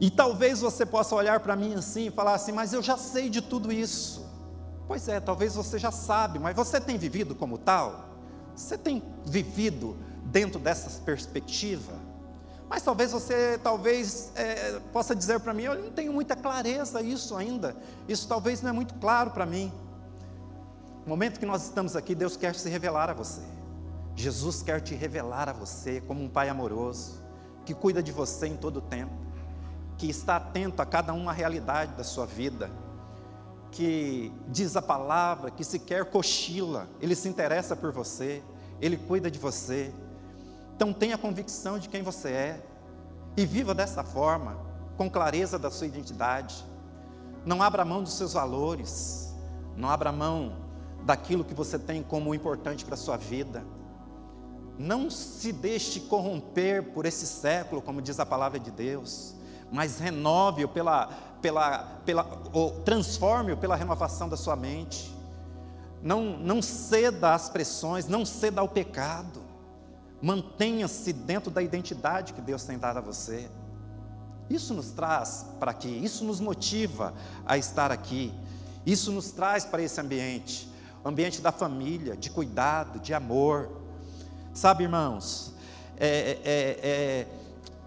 E 0.00 0.10
talvez 0.10 0.62
você 0.62 0.86
possa 0.86 1.14
olhar 1.14 1.38
para 1.40 1.54
mim 1.54 1.74
assim 1.74 2.06
e 2.06 2.10
falar 2.10 2.34
assim, 2.34 2.50
mas 2.50 2.72
eu 2.72 2.82
já 2.82 2.96
sei 2.96 3.28
de 3.28 3.42
tudo 3.42 3.70
isso. 3.70 4.24
Pois 4.88 5.06
é, 5.06 5.20
talvez 5.20 5.54
você 5.54 5.78
já 5.78 5.92
sabe, 5.92 6.38
mas 6.38 6.56
você 6.56 6.80
tem 6.80 6.96
vivido 6.96 7.34
como 7.34 7.58
tal? 7.58 8.09
Você 8.60 8.78
tem 8.78 9.02
vivido 9.24 9.96
dentro 10.24 10.60
dessas 10.60 10.98
perspectivas? 10.98 11.96
Mas 12.68 12.82
talvez 12.82 13.10
você 13.10 13.58
talvez 13.60 14.30
é, 14.36 14.78
possa 14.92 15.14
dizer 15.14 15.40
para 15.40 15.52
mim, 15.52 15.64
eu 15.64 15.82
não 15.82 15.90
tenho 15.90 16.12
muita 16.12 16.36
clareza 16.36 17.02
isso 17.02 17.36
ainda. 17.36 17.74
Isso 18.06 18.28
talvez 18.28 18.62
não 18.62 18.70
é 18.70 18.72
muito 18.72 18.94
claro 18.94 19.32
para 19.32 19.44
mim. 19.44 19.72
No 21.02 21.08
momento 21.08 21.40
que 21.40 21.46
nós 21.46 21.64
estamos 21.64 21.96
aqui, 21.96 22.14
Deus 22.14 22.36
quer 22.36 22.54
se 22.54 22.68
revelar 22.68 23.10
a 23.10 23.14
você. 23.14 23.40
Jesus 24.14 24.62
quer 24.62 24.80
te 24.80 24.94
revelar 24.94 25.48
a 25.48 25.52
você 25.52 26.00
como 26.02 26.22
um 26.22 26.28
pai 26.28 26.48
amoroso, 26.48 27.20
que 27.64 27.74
cuida 27.74 28.02
de 28.02 28.12
você 28.12 28.46
em 28.46 28.56
todo 28.56 28.76
o 28.76 28.82
tempo, 28.82 29.14
que 29.96 30.08
está 30.08 30.36
atento 30.36 30.80
a 30.82 30.86
cada 30.86 31.12
uma 31.12 31.32
realidade 31.32 31.94
da 31.94 32.04
sua 32.04 32.26
vida, 32.26 32.70
que 33.72 34.32
diz 34.48 34.76
a 34.76 34.82
palavra, 34.82 35.50
que 35.50 35.64
sequer 35.64 36.04
cochila, 36.04 36.88
ele 37.00 37.14
se 37.14 37.28
interessa 37.28 37.74
por 37.74 37.90
você, 37.90 38.42
ele 38.80 38.96
cuida 38.96 39.30
de 39.30 39.38
você. 39.38 39.92
Então 40.76 40.92
tenha 40.92 41.18
convicção 41.18 41.78
de 41.78 41.88
quem 41.88 42.02
você 42.02 42.30
é 42.30 42.62
e 43.36 43.44
viva 43.44 43.74
dessa 43.74 44.02
forma, 44.02 44.58
com 44.96 45.10
clareza 45.10 45.58
da 45.58 45.70
sua 45.70 45.86
identidade. 45.86 46.64
Não 47.44 47.62
abra 47.62 47.84
mão 47.84 48.02
dos 48.02 48.14
seus 48.14 48.32
valores, 48.32 49.34
não 49.76 49.88
abra 49.88 50.12
mão 50.12 50.56
daquilo 51.04 51.44
que 51.44 51.54
você 51.54 51.78
tem 51.78 52.02
como 52.02 52.34
importante 52.34 52.84
para 52.84 52.94
a 52.94 52.98
sua 52.98 53.16
vida. 53.16 53.64
Não 54.78 55.10
se 55.10 55.52
deixe 55.52 56.00
corromper 56.00 56.92
por 56.92 57.04
esse 57.04 57.26
século, 57.26 57.82
como 57.82 58.00
diz 58.00 58.18
a 58.18 58.26
palavra 58.26 58.58
de 58.58 58.70
Deus, 58.70 59.34
mas 59.70 59.98
renove-o 59.98 60.68
pela, 60.68 61.06
pela, 61.40 62.00
pela, 62.04 62.26
ou 62.52 62.80
transforme-o 62.80 63.56
pela 63.56 63.76
renovação 63.76 64.28
da 64.28 64.36
sua 64.36 64.56
mente. 64.56 65.14
Não, 66.02 66.38
não 66.38 66.62
ceda 66.62 67.34
às 67.34 67.48
pressões, 67.48 68.08
não 68.08 68.24
ceda 68.24 68.60
ao 68.60 68.68
pecado. 68.68 69.42
Mantenha-se 70.22 71.12
dentro 71.12 71.50
da 71.50 71.62
identidade 71.62 72.32
que 72.32 72.40
Deus 72.40 72.64
tem 72.64 72.78
dado 72.78 72.98
a 72.98 73.00
você. 73.00 73.48
Isso 74.48 74.74
nos 74.74 74.90
traz 74.90 75.46
para 75.58 75.70
aqui, 75.70 75.88
isso 75.88 76.24
nos 76.24 76.40
motiva 76.40 77.14
a 77.46 77.56
estar 77.56 77.92
aqui, 77.92 78.34
isso 78.84 79.12
nos 79.12 79.30
traz 79.30 79.64
para 79.64 79.80
esse 79.80 80.00
ambiente 80.00 80.70
ambiente 81.04 81.40
da 81.40 81.50
família, 81.50 82.16
de 82.16 82.30
cuidado, 82.30 83.00
de 83.00 83.14
amor. 83.14 83.70
Sabe, 84.52 84.84
irmãos, 84.84 85.54
é, 85.96 86.38
é, 86.44 86.78
é, 86.82 87.26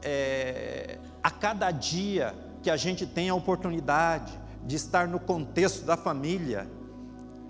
é 0.04 1.00
a 1.22 1.30
cada 1.30 1.72
dia 1.72 2.36
que 2.62 2.70
a 2.70 2.78
gente 2.78 3.06
tem 3.06 3.30
a 3.30 3.36
oportunidade 3.36 4.40
de 4.66 4.76
estar 4.76 5.08
no 5.08 5.20
contexto 5.20 5.86
da 5.86 5.98
família, 5.98 6.68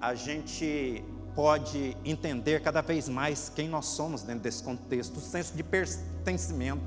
a 0.04 0.16
gente 0.16 1.02
pode 1.34 1.96
entender 2.04 2.62
cada 2.62 2.82
vez 2.82 3.08
mais 3.08 3.48
quem 3.48 3.70
nós 3.70 3.86
somos 3.86 4.22
dentro 4.22 4.42
desse 4.42 4.62
contexto, 4.62 5.16
o 5.16 5.22
senso 5.22 5.56
de 5.56 5.64
pertencimento, 5.64 6.84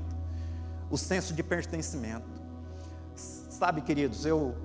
o 0.91 0.97
senso 0.99 1.33
de 1.33 1.41
pertencimento. 1.41 2.27
Sabe, 3.15 3.81
queridos, 3.81 4.23
eu 4.23 4.55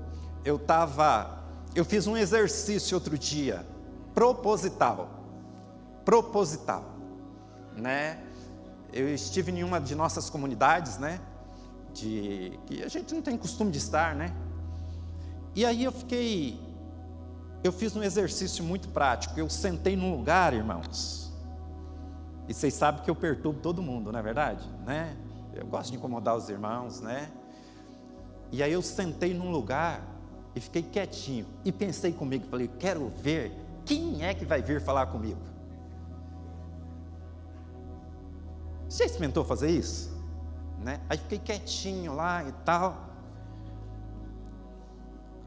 eu 0.45 0.57
estava, 0.57 1.43
eu 1.75 1.83
fiz 1.83 2.07
um 2.07 2.15
exercício 2.15 2.95
outro 2.95 3.17
dia, 3.17 3.65
proposital, 4.15 5.09
proposital, 6.05 6.85
né? 7.75 8.23
Eu 8.93 9.09
estive 9.09 9.51
em 9.51 9.65
uma 9.65 9.81
de 9.81 9.95
nossas 9.95 10.29
comunidades, 10.29 10.99
né? 10.99 11.21
De 11.95 12.59
que 12.67 12.83
a 12.83 12.89
gente 12.89 13.15
não 13.15 13.23
tem 13.23 13.39
costume 13.39 13.71
de 13.71 13.79
estar, 13.79 14.15
né? 14.15 14.31
E 15.55 15.65
aí 15.65 15.85
eu 15.85 15.93
fiquei 15.93 16.72
eu 17.63 17.73
fiz 17.73 17.95
um 17.95 18.03
exercício 18.03 18.65
muito 18.65 18.89
prático. 18.89 19.39
Eu 19.39 19.49
sentei 19.49 19.95
num 19.97 20.17
lugar, 20.17 20.53
irmãos. 20.53 21.33
E 22.49 22.55
vocês 22.55 22.75
sabem 22.75 23.03
que 23.03 23.11
eu 23.11 23.15
perturbo 23.15 23.61
todo 23.61 23.81
mundo, 23.81 24.11
não 24.11 24.19
é 24.19 24.23
verdade? 24.23 24.69
Né? 24.85 25.17
Eu 25.55 25.67
gosto 25.67 25.91
de 25.91 25.97
incomodar 25.97 26.37
os 26.37 26.49
irmãos, 26.49 27.01
né? 27.01 27.31
E 28.51 28.63
aí 28.63 28.73
eu 28.73 28.83
sentei 28.83 29.33
num 29.33 29.51
lugar 29.51 30.03
e 30.55 30.61
fiquei 30.61 30.83
quietinho. 30.83 31.47
E 31.65 31.71
pensei 31.71 32.13
comigo, 32.13 32.47
falei, 32.51 32.69
quero 32.79 33.09
ver 33.09 33.53
quem 33.85 34.25
é 34.25 34.35
que 34.35 34.45
vai 34.45 34.61
vir 34.61 34.81
falar 34.81 35.07
comigo. 35.07 35.41
Você 38.89 39.05
experimentou 39.05 39.45
fazer 39.45 39.71
isso? 39.71 40.13
Né? 40.79 41.01
Aí 41.09 41.17
fiquei 41.17 41.39
quietinho 41.39 42.15
lá 42.15 42.45
e 42.45 42.53
tal. 42.65 43.09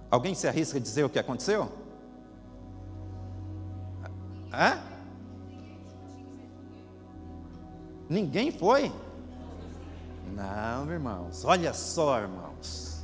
Alguém 0.09 0.33
se 0.33 0.47
arrisca 0.47 0.77
a 0.77 0.81
dizer 0.81 1.03
o 1.03 1.09
que 1.09 1.19
aconteceu? 1.19 1.84
Hã? 4.51 4.81
Ninguém 8.09 8.51
foi? 8.51 8.91
Não, 10.33 10.91
irmãos. 10.91 11.43
Olha 11.43 11.73
só, 11.73 12.21
irmãos. 12.21 13.03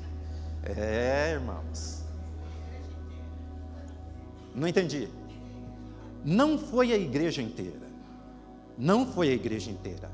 É, 0.64 1.34
irmãos. 1.34 2.04
Não 4.54 4.68
entendi. 4.68 5.08
Não 6.24 6.58
foi 6.58 6.92
a 6.92 6.98
igreja 6.98 7.42
inteira. 7.42 7.90
Não 8.78 9.06
foi 9.06 9.30
a 9.30 9.34
igreja 9.34 9.72
inteira. 9.72 10.12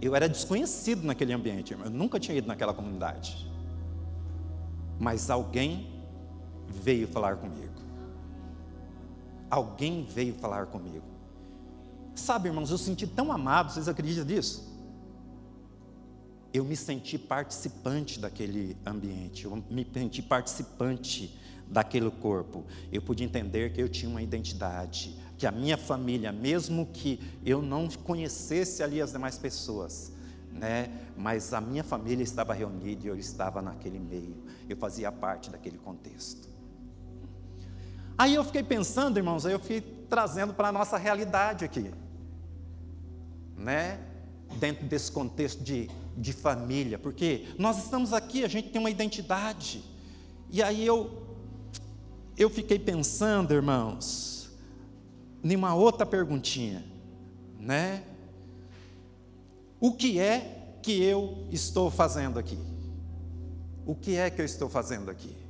Eu 0.00 0.14
era 0.14 0.28
desconhecido 0.28 1.04
naquele 1.04 1.32
ambiente, 1.32 1.72
eu 1.72 1.90
nunca 1.90 2.18
tinha 2.18 2.36
ido 2.36 2.48
naquela 2.48 2.72
comunidade. 2.72 3.50
Mas 4.98 5.28
alguém 5.28 6.02
veio 6.68 7.06
falar 7.06 7.36
comigo 7.36 7.83
alguém 9.54 10.04
veio 10.04 10.34
falar 10.34 10.66
comigo. 10.66 11.04
Sabe, 12.14 12.48
irmãos, 12.48 12.70
eu 12.70 12.78
senti 12.78 13.06
tão 13.06 13.30
amado, 13.30 13.72
vocês 13.72 13.88
acreditam 13.88 14.24
nisso? 14.24 14.72
Eu 16.52 16.64
me 16.64 16.76
senti 16.76 17.16
participante 17.18 18.18
daquele 18.18 18.76
ambiente, 18.84 19.44
eu 19.44 19.62
me 19.70 19.86
senti 19.92 20.22
participante 20.22 21.38
daquele 21.68 22.10
corpo. 22.10 22.64
Eu 22.92 23.00
pude 23.00 23.22
entender 23.22 23.72
que 23.72 23.80
eu 23.80 23.88
tinha 23.88 24.10
uma 24.10 24.22
identidade, 24.22 25.16
que 25.38 25.46
a 25.46 25.52
minha 25.52 25.76
família, 25.76 26.32
mesmo 26.32 26.86
que 26.86 27.20
eu 27.44 27.62
não 27.62 27.88
conhecesse 27.88 28.82
ali 28.82 29.00
as 29.00 29.12
demais 29.12 29.38
pessoas, 29.38 30.12
né, 30.50 30.88
mas 31.16 31.52
a 31.52 31.60
minha 31.60 31.82
família 31.82 32.22
estava 32.22 32.54
reunida 32.54 33.06
e 33.06 33.08
eu 33.08 33.16
estava 33.16 33.60
naquele 33.62 33.98
meio, 33.98 34.36
eu 34.68 34.76
fazia 34.76 35.10
parte 35.10 35.50
daquele 35.50 35.78
contexto. 35.78 36.53
Aí 38.16 38.34
eu 38.34 38.44
fiquei 38.44 38.62
pensando, 38.62 39.18
irmãos, 39.18 39.44
aí 39.44 39.52
eu 39.52 39.58
fiquei 39.58 39.80
trazendo 39.80 40.54
para 40.54 40.68
a 40.68 40.72
nossa 40.72 40.96
realidade 40.96 41.64
aqui, 41.64 41.90
né? 43.56 43.98
Dentro 44.58 44.86
desse 44.86 45.10
contexto 45.10 45.62
de, 45.64 45.90
de 46.16 46.32
família, 46.32 46.98
porque 46.98 47.46
nós 47.58 47.82
estamos 47.82 48.12
aqui, 48.12 48.44
a 48.44 48.48
gente 48.48 48.68
tem 48.70 48.80
uma 48.80 48.90
identidade. 48.90 49.82
E 50.48 50.62
aí 50.62 50.86
eu, 50.86 51.26
eu 52.36 52.48
fiquei 52.48 52.78
pensando, 52.78 53.52
irmãos, 53.52 54.50
em 55.42 55.56
uma 55.56 55.74
outra 55.74 56.06
perguntinha, 56.06 56.84
né? 57.58 58.04
O 59.80 59.92
que 59.92 60.20
é 60.20 60.76
que 60.80 61.02
eu 61.02 61.46
estou 61.50 61.90
fazendo 61.90 62.38
aqui? 62.38 62.58
O 63.84 63.94
que 63.94 64.16
é 64.16 64.30
que 64.30 64.40
eu 64.40 64.44
estou 64.44 64.68
fazendo 64.68 65.10
aqui? 65.10 65.43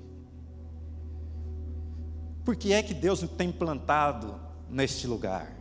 Por 2.45 2.55
que 2.55 2.73
é 2.75 2.83
que 2.83 2.93
Deus 2.93 3.23
me 3.23 3.29
tem 3.29 3.51
plantado 3.51 4.39
neste 4.69 5.07
lugar? 5.07 5.57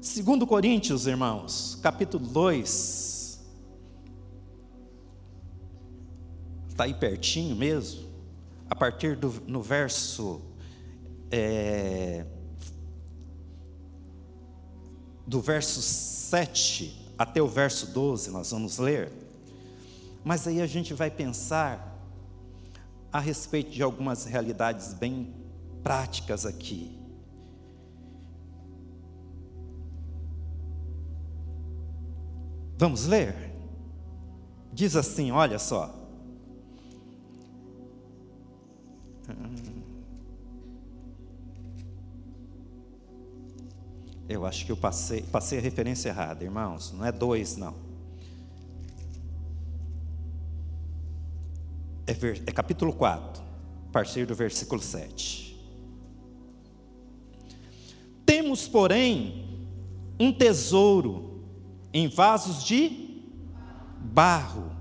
Segundo 0.00 0.46
Coríntios, 0.46 1.06
irmãos, 1.06 1.78
capítulo 1.80 2.26
2, 2.26 3.40
está 6.68 6.84
aí 6.84 6.94
pertinho 6.94 7.54
mesmo, 7.54 8.08
a 8.68 8.74
partir 8.74 9.14
do 9.16 9.30
no 9.46 9.62
verso 9.62 10.40
é, 11.30 12.26
do 15.26 15.40
verso 15.40 15.80
7 15.80 17.12
até 17.16 17.40
o 17.40 17.46
verso 17.46 17.86
12, 17.92 18.30
nós 18.30 18.50
vamos 18.50 18.78
ler. 18.78 19.12
Mas 20.24 20.46
aí 20.46 20.60
a 20.60 20.66
gente 20.66 20.92
vai 20.94 21.10
pensar 21.10 21.87
a 23.12 23.20
respeito 23.20 23.70
de 23.70 23.82
algumas 23.82 24.24
realidades 24.24 24.92
bem 24.94 25.34
práticas 25.82 26.44
aqui. 26.44 26.98
Vamos 32.76 33.06
ler? 33.06 33.34
Diz 34.72 34.94
assim: 34.94 35.30
olha 35.30 35.58
só. 35.58 35.94
Eu 44.28 44.44
acho 44.44 44.66
que 44.66 44.70
eu 44.70 44.76
passei, 44.76 45.22
passei 45.22 45.58
a 45.58 45.62
referência 45.62 46.10
errada, 46.10 46.44
irmãos. 46.44 46.92
Não 46.92 47.04
é 47.04 47.10
dois, 47.10 47.56
não. 47.56 47.87
é, 52.08 52.12
é 52.46 52.52
capítulo 52.52 52.92
4, 52.94 53.42
a 53.88 53.92
partir 53.92 54.26
do 54.26 54.34
versículo 54.34 54.80
7. 54.80 55.54
Temos, 58.24 58.66
porém, 58.66 59.68
um 60.18 60.32
tesouro 60.32 61.44
em 61.92 62.08
vasos 62.08 62.64
de 62.64 63.22
barro, 64.00 64.72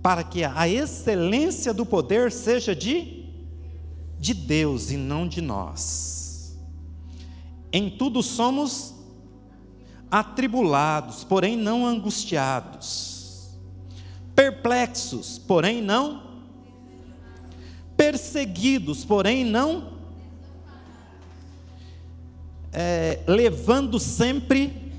para 0.00 0.22
que 0.22 0.44
a 0.44 0.68
excelência 0.68 1.74
do 1.74 1.84
poder 1.84 2.30
seja 2.30 2.74
de, 2.74 3.26
de 4.18 4.32
Deus 4.32 4.90
e 4.90 4.96
não 4.96 5.26
de 5.26 5.40
nós. 5.40 6.56
Em 7.72 7.90
tudo 7.90 8.22
somos 8.22 8.94
atribulados, 10.10 11.24
porém 11.24 11.56
não 11.56 11.84
angustiados, 11.84 13.50
perplexos, 14.34 15.38
porém 15.38 15.82
não 15.82 16.29
perseguidos, 18.00 19.04
porém 19.04 19.44
não 19.44 19.88
é, 22.72 23.22
levando 23.26 24.00
sempre, 24.00 24.90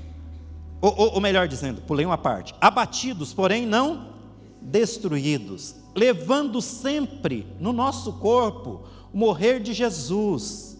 ou, 0.80 0.94
ou, 0.96 1.14
ou 1.14 1.20
melhor 1.20 1.48
dizendo, 1.48 1.80
pulei 1.80 2.06
uma 2.06 2.16
parte, 2.16 2.54
abatidos, 2.60 3.34
porém 3.34 3.66
não 3.66 4.12
destruídos, 4.60 5.74
levando 5.96 6.62
sempre 6.62 7.44
no 7.58 7.72
nosso 7.72 8.12
corpo 8.12 8.84
o 9.12 9.18
morrer 9.18 9.58
de 9.58 9.72
Jesus, 9.72 10.78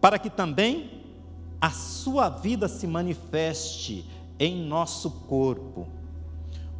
para 0.00 0.20
que 0.20 0.30
também 0.30 1.02
a 1.60 1.70
sua 1.70 2.28
vida 2.28 2.68
se 2.68 2.86
manifeste 2.86 4.04
em 4.38 4.64
nosso 4.64 5.10
corpo. 5.10 5.88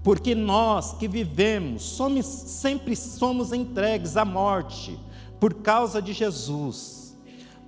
Porque 0.07 0.37
nós 0.37 0.93
que 0.93 1.09
vivemos, 1.09 1.83
somos, 1.83 2.25
sempre 2.27 2.95
somos 2.95 3.53
entregues 3.53 4.17
à 4.17 4.25
morte 4.25 4.97
por 5.41 5.53
causa 5.53 6.01
de 6.01 6.13
Jesus, 6.13 7.19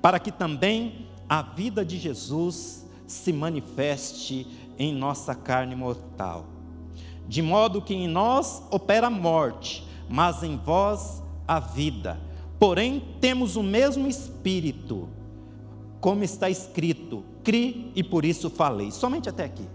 para 0.00 0.20
que 0.20 0.30
também 0.30 1.08
a 1.28 1.42
vida 1.42 1.84
de 1.84 1.98
Jesus 1.98 2.86
se 3.08 3.32
manifeste 3.32 4.46
em 4.78 4.94
nossa 4.94 5.34
carne 5.34 5.74
mortal. 5.74 6.46
De 7.26 7.42
modo 7.42 7.82
que 7.82 7.92
em 7.92 8.06
nós 8.06 8.62
opera 8.70 9.08
a 9.08 9.10
morte, 9.10 9.84
mas 10.08 10.44
em 10.44 10.56
vós 10.56 11.20
a 11.44 11.58
vida. 11.58 12.20
Porém, 12.56 13.02
temos 13.20 13.56
o 13.56 13.64
mesmo 13.64 14.06
espírito, 14.06 15.08
como 16.00 16.22
está 16.22 16.48
escrito: 16.48 17.24
cri 17.42 17.90
e 17.96 18.04
por 18.04 18.24
isso 18.24 18.48
falei. 18.48 18.92
Somente 18.92 19.28
até 19.28 19.42
aqui. 19.42 19.66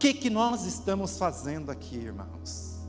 que, 0.00 0.14
que 0.14 0.30
nós 0.30 0.64
estamos 0.64 1.18
fazendo 1.18 1.70
aqui, 1.70 1.96
irmãos? 1.96 2.80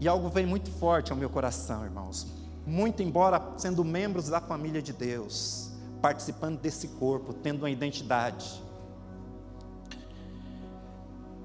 E 0.00 0.08
algo 0.08 0.30
vem 0.30 0.46
muito 0.46 0.70
forte 0.70 1.12
ao 1.12 1.18
meu 1.18 1.28
coração, 1.28 1.84
irmãos. 1.84 2.26
Muito 2.66 3.02
embora 3.02 3.52
sendo 3.58 3.84
membros 3.84 4.28
da 4.28 4.40
família 4.40 4.80
de 4.80 4.94
Deus, 4.94 5.70
participando 6.00 6.58
desse 6.58 6.88
corpo, 6.88 7.34
tendo 7.34 7.58
uma 7.58 7.70
identidade. 7.70 8.62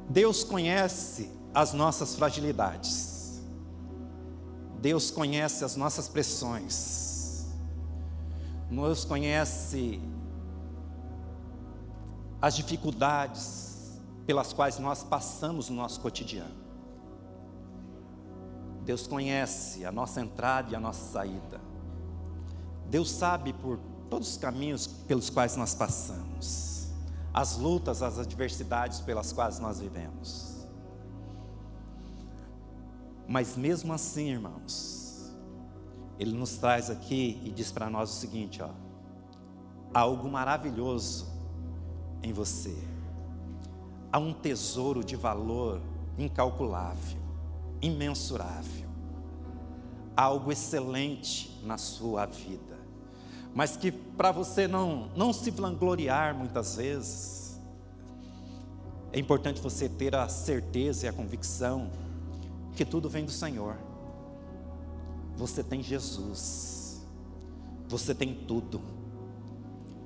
Deus 0.10 0.46
conhece 0.46 1.30
as 1.54 1.74
nossas 1.74 2.16
fragilidades. 2.16 3.42
Deus 4.80 5.12
conhece 5.12 5.66
as 5.66 5.76
nossas 5.76 6.08
pressões. 6.08 7.48
Deus 8.70 9.04
conhece 9.04 10.00
as 12.44 12.58
dificuldades 12.58 14.02
pelas 14.26 14.52
quais 14.52 14.78
nós 14.78 15.02
passamos 15.02 15.70
no 15.70 15.78
nosso 15.78 16.02
cotidiano. 16.02 16.54
Deus 18.84 19.08
conhece 19.08 19.86
a 19.86 19.94
nossa 19.94 20.20
entrada 20.20 20.74
e 20.74 20.76
a 20.76 20.80
nossa 20.80 21.14
saída. 21.14 21.62
Deus 22.90 23.10
sabe 23.10 23.54
por 23.54 23.80
todos 24.10 24.32
os 24.32 24.38
caminhos 24.38 24.86
pelos 24.86 25.30
quais 25.30 25.56
nós 25.56 25.74
passamos, 25.74 26.90
as 27.34 27.56
lutas, 27.56 28.04
as 28.04 28.20
adversidades 28.20 29.00
pelas 29.00 29.32
quais 29.32 29.58
nós 29.60 29.80
vivemos. 29.80 30.68
Mas 33.26 33.56
mesmo 33.56 33.94
assim, 33.94 34.32
irmãos, 34.32 35.34
Ele 36.20 36.34
nos 36.34 36.58
traz 36.58 36.90
aqui 36.90 37.42
e 37.46 37.52
diz 37.52 37.72
para 37.72 37.90
nós 37.90 38.10
o 38.10 38.14
seguinte: 38.16 38.62
ó, 38.62 38.70
algo 39.94 40.28
maravilhoso 40.28 41.33
em 42.24 42.32
você. 42.32 42.76
Há 44.12 44.18
um 44.18 44.34
tesouro 44.34 45.04
de 45.04 45.16
valor 45.16 45.82
incalculável, 46.18 47.20
imensurável, 47.82 48.88
algo 50.16 50.52
excelente 50.52 51.60
na 51.64 51.78
sua 51.78 52.26
vida, 52.26 52.80
mas 53.54 53.76
que 53.76 53.92
para 53.92 54.32
você 54.32 54.68
não, 54.68 55.10
não 55.16 55.34
se 55.34 55.52
vangloriar 55.52 56.36
muitas 56.36 56.76
vezes, 56.76 57.60
é 59.12 59.20
importante 59.20 59.62
você 59.62 59.88
ter 59.90 60.16
a 60.16 60.28
certeza 60.28 61.06
e 61.06 61.10
a 61.10 61.14
convicção 61.14 61.92
que 62.76 62.84
tudo 62.84 63.10
vem 63.10 63.26
do 63.26 63.32
Senhor. 63.32 63.78
Você 65.36 65.64
tem 65.64 65.84
Jesus, 65.84 67.04
você 67.88 68.14
tem 68.14 68.34
tudo, 68.34 68.82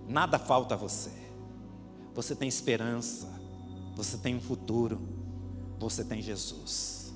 nada 0.08 0.40
falta 0.40 0.74
a 0.74 0.78
você 0.78 1.27
você 2.18 2.36
tem 2.36 2.50
esperança, 2.50 3.30
você 3.96 4.18
tem 4.18 4.36
um 4.36 4.42
futuro, 4.42 5.00
você 5.78 6.04
tem 6.04 6.20
Jesus. 6.20 7.14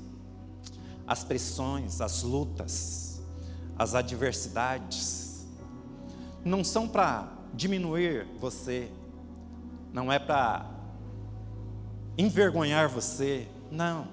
As 1.08 1.24
pressões, 1.24 2.02
as 2.02 2.22
lutas, 2.22 3.20
as 3.76 3.96
adversidades, 3.96 5.48
não 6.46 6.64
são 6.64 6.88
para 6.88 7.34
diminuir 7.52 8.28
você, 8.40 8.92
não 9.92 10.12
é 10.12 10.20
para 10.20 10.70
envergonhar 12.16 12.88
você, 12.88 13.48
não. 13.72 14.08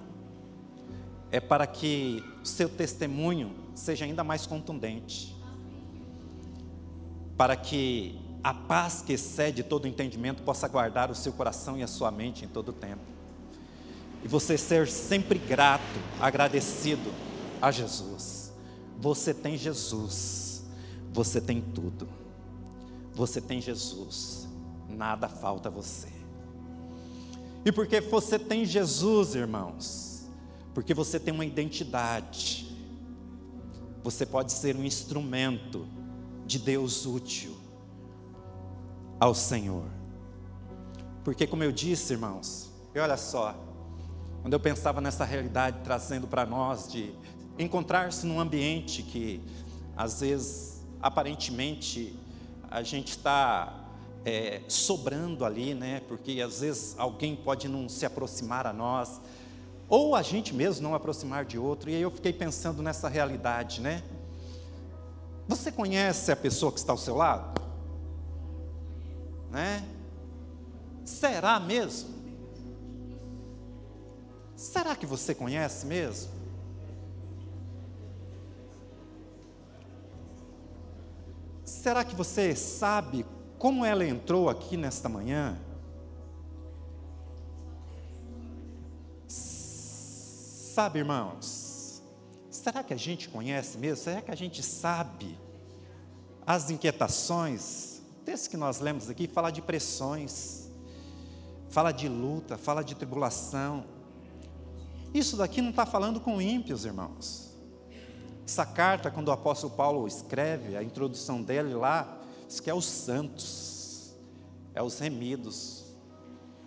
É 1.30 1.38
para 1.38 1.66
que 1.66 2.24
o 2.42 2.46
seu 2.46 2.66
testemunho 2.66 3.54
seja 3.74 4.06
ainda 4.06 4.24
mais 4.24 4.46
contundente, 4.46 5.36
para 7.36 7.54
que 7.56 8.27
a 8.42 8.54
paz 8.54 9.02
que 9.02 9.14
excede 9.14 9.62
todo 9.62 9.88
entendimento 9.88 10.42
possa 10.42 10.68
guardar 10.68 11.10
o 11.10 11.14
seu 11.14 11.32
coração 11.32 11.76
e 11.76 11.82
a 11.82 11.88
sua 11.88 12.10
mente 12.10 12.44
em 12.44 12.48
todo 12.48 12.68
o 12.68 12.72
tempo. 12.72 13.02
E 14.24 14.28
você 14.28 14.56
ser 14.56 14.88
sempre 14.88 15.38
grato, 15.38 15.82
agradecido 16.20 17.12
a 17.60 17.70
Jesus. 17.70 18.52
Você 18.98 19.34
tem 19.34 19.56
Jesus. 19.56 20.64
Você 21.12 21.40
tem 21.40 21.60
tudo. 21.60 22.08
Você 23.12 23.40
tem 23.40 23.60
Jesus. 23.60 24.48
Nada 24.88 25.28
falta 25.28 25.68
a 25.68 25.72
você. 25.72 26.08
E 27.64 27.72
porque 27.72 28.00
você 28.00 28.38
tem 28.38 28.64
Jesus, 28.64 29.34
irmãos? 29.34 30.28
Porque 30.72 30.94
você 30.94 31.18
tem 31.18 31.34
uma 31.34 31.44
identidade. 31.44 32.72
Você 34.02 34.24
pode 34.24 34.52
ser 34.52 34.76
um 34.76 34.84
instrumento 34.84 35.86
de 36.46 36.58
Deus 36.58 37.04
útil 37.04 37.57
ao 39.18 39.34
Senhor. 39.34 39.84
Porque, 41.24 41.46
como 41.46 41.62
eu 41.62 41.72
disse, 41.72 42.12
irmãos, 42.12 42.70
e 42.94 42.98
olha 42.98 43.16
só, 43.16 43.54
quando 44.42 44.52
eu 44.52 44.60
pensava 44.60 45.00
nessa 45.00 45.24
realidade 45.24 45.80
trazendo 45.82 46.26
para 46.26 46.46
nós 46.46 46.90
de 46.90 47.12
encontrar-se 47.58 48.24
num 48.24 48.40
ambiente 48.40 49.02
que, 49.02 49.42
às 49.96 50.20
vezes, 50.20 50.86
aparentemente, 51.02 52.16
a 52.70 52.82
gente 52.82 53.10
está 53.10 53.88
é, 54.24 54.62
sobrando 54.68 55.44
ali, 55.44 55.74
né? 55.74 56.02
Porque 56.06 56.40
às 56.40 56.60
vezes 56.60 56.94
alguém 56.98 57.34
pode 57.34 57.68
não 57.68 57.88
se 57.88 58.06
aproximar 58.06 58.66
a 58.66 58.72
nós, 58.72 59.20
ou 59.88 60.14
a 60.14 60.22
gente 60.22 60.54
mesmo 60.54 60.82
não 60.82 60.94
aproximar 60.94 61.44
de 61.44 61.58
outro. 61.58 61.90
E 61.90 61.94
aí 61.94 62.02
eu 62.02 62.10
fiquei 62.10 62.32
pensando 62.32 62.82
nessa 62.82 63.08
realidade, 63.08 63.80
né? 63.80 64.02
Você 65.48 65.72
conhece 65.72 66.30
a 66.30 66.36
pessoa 66.36 66.70
que 66.70 66.78
está 66.78 66.92
ao 66.92 66.98
seu 66.98 67.16
lado? 67.16 67.67
né? 69.50 69.86
Será 71.04 71.58
mesmo? 71.58 72.18
Será 74.54 74.96
que 74.96 75.06
você 75.06 75.34
conhece 75.34 75.86
mesmo? 75.86 76.32
Será 81.64 82.04
que 82.04 82.14
você 82.14 82.54
sabe 82.54 83.24
como 83.58 83.84
ela 83.84 84.04
entrou 84.04 84.48
aqui 84.48 84.76
nesta 84.76 85.08
manhã? 85.08 85.56
Sabe, 89.28 90.98
irmãos? 90.98 92.02
Será 92.50 92.82
que 92.82 92.92
a 92.92 92.96
gente 92.96 93.28
conhece 93.28 93.78
mesmo? 93.78 94.04
Será 94.04 94.20
que 94.20 94.30
a 94.30 94.36
gente 94.36 94.62
sabe 94.62 95.38
as 96.46 96.70
inquietações, 96.70 97.97
Texto 98.28 98.50
que 98.50 98.58
nós 98.58 98.78
lemos 98.78 99.08
aqui 99.08 99.26
fala 99.26 99.50
de 99.50 99.62
pressões, 99.62 100.68
fala 101.70 101.90
de 101.92 102.10
luta, 102.10 102.58
fala 102.58 102.84
de 102.84 102.94
tribulação. 102.94 103.86
Isso 105.14 105.34
daqui 105.34 105.62
não 105.62 105.70
está 105.70 105.86
falando 105.86 106.20
com 106.20 106.38
ímpios, 106.38 106.84
irmãos. 106.84 107.56
Essa 108.44 108.66
carta, 108.66 109.10
quando 109.10 109.28
o 109.28 109.32
apóstolo 109.32 109.72
Paulo 109.72 110.06
escreve, 110.06 110.76
a 110.76 110.82
introdução 110.82 111.40
dele 111.40 111.72
lá, 111.72 112.20
diz 112.46 112.60
que 112.60 112.68
é 112.68 112.74
os 112.74 112.84
santos, 112.84 114.14
é 114.74 114.82
os 114.82 114.98
remidos, 114.98 115.84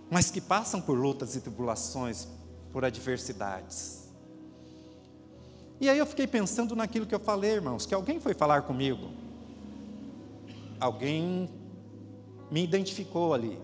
mas 0.09 0.31
que 0.31 0.41
passam 0.41 0.81
por 0.81 0.97
lutas 0.97 1.35
e 1.35 1.41
tribulações, 1.41 2.27
por 2.71 2.83
adversidades. 2.83 4.09
E 5.79 5.87
aí 5.87 5.99
eu 5.99 6.07
fiquei 6.07 6.25
pensando 6.25 6.75
naquilo 6.75 7.05
que 7.05 7.13
eu 7.13 7.19
falei, 7.19 7.51
irmãos, 7.51 7.85
que 7.85 7.93
alguém 7.93 8.19
foi 8.19 8.33
falar 8.33 8.63
comigo. 8.63 9.20
Alguém 10.81 11.47
me 12.49 12.63
identificou 12.63 13.33
ali. 13.33 13.57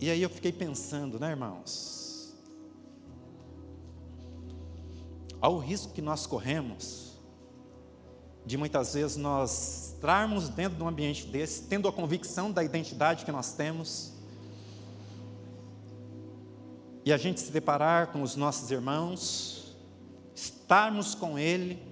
E 0.00 0.10
aí 0.10 0.22
eu 0.22 0.30
fiquei 0.30 0.50
pensando, 0.50 1.20
né, 1.20 1.30
irmãos? 1.30 2.34
Ao 5.40 5.58
risco 5.58 5.92
que 5.92 6.00
nós 6.00 6.26
corremos 6.26 7.10
de 8.46 8.56
muitas 8.56 8.94
vezes 8.94 9.18
nós 9.18 9.92
estarmos 9.92 10.48
dentro 10.48 10.78
de 10.78 10.82
um 10.82 10.88
ambiente 10.88 11.26
desse, 11.26 11.64
tendo 11.64 11.86
a 11.86 11.92
convicção 11.92 12.50
da 12.50 12.64
identidade 12.64 13.26
que 13.26 13.30
nós 13.30 13.52
temos, 13.52 14.14
e 17.04 17.12
a 17.12 17.18
gente 17.18 17.40
se 17.40 17.52
deparar 17.52 18.08
com 18.08 18.22
os 18.22 18.36
nossos 18.36 18.70
irmãos, 18.70 19.76
estarmos 20.34 21.14
com 21.14 21.38
Ele, 21.38 21.89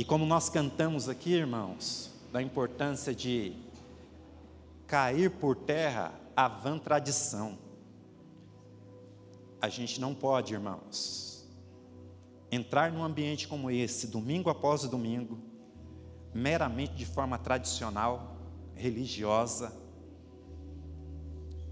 e 0.00 0.04
como 0.04 0.24
nós 0.24 0.48
cantamos 0.48 1.10
aqui, 1.10 1.34
irmãos, 1.34 2.10
da 2.32 2.40
importância 2.40 3.14
de 3.14 3.52
cair 4.86 5.30
por 5.30 5.54
terra 5.54 6.18
a 6.34 6.48
vã 6.48 6.78
tradição. 6.78 7.58
A 9.60 9.68
gente 9.68 10.00
não 10.00 10.14
pode, 10.14 10.54
irmãos, 10.54 11.46
entrar 12.50 12.90
num 12.90 13.04
ambiente 13.04 13.46
como 13.46 13.70
esse, 13.70 14.06
domingo 14.06 14.48
após 14.48 14.84
domingo, 14.84 15.38
meramente 16.32 16.94
de 16.94 17.04
forma 17.04 17.36
tradicional, 17.36 18.38
religiosa, 18.74 19.70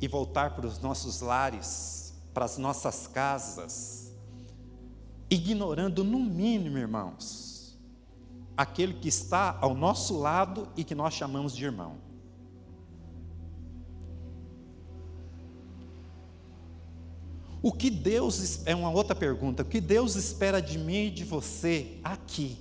e 0.03 0.07
voltar 0.07 0.55
para 0.55 0.67
os 0.67 0.79
nossos 0.81 1.23
lares, 1.23 2.13
para 2.35 2.45
as 2.45 2.59
nossas 2.59 3.07
casas, 3.07 4.15
ignorando 5.31 6.05
no 6.05 6.19
mínimo, 6.19 6.77
irmãos, 6.77 7.48
aquele 8.59 8.93
que 8.93 9.09
está 9.09 9.57
ao 9.63 9.75
nosso 9.75 10.19
lado 10.19 10.69
e 10.77 10.85
que 10.85 10.95
nós 10.95 11.15
chamamos 11.15 11.57
de 11.57 11.65
irmão. 11.65 11.97
O 17.63 17.73
que 17.73 17.89
Deus 17.89 18.67
é 18.67 18.75
uma 18.75 18.91
outra 18.91 19.15
pergunta, 19.15 19.63
o 19.63 19.67
que 19.67 19.81
Deus 19.81 20.15
espera 20.15 20.61
de 20.61 20.77
mim 20.79 21.07
e 21.07 21.11
de 21.11 21.25
você 21.25 21.99
aqui, 22.05 22.59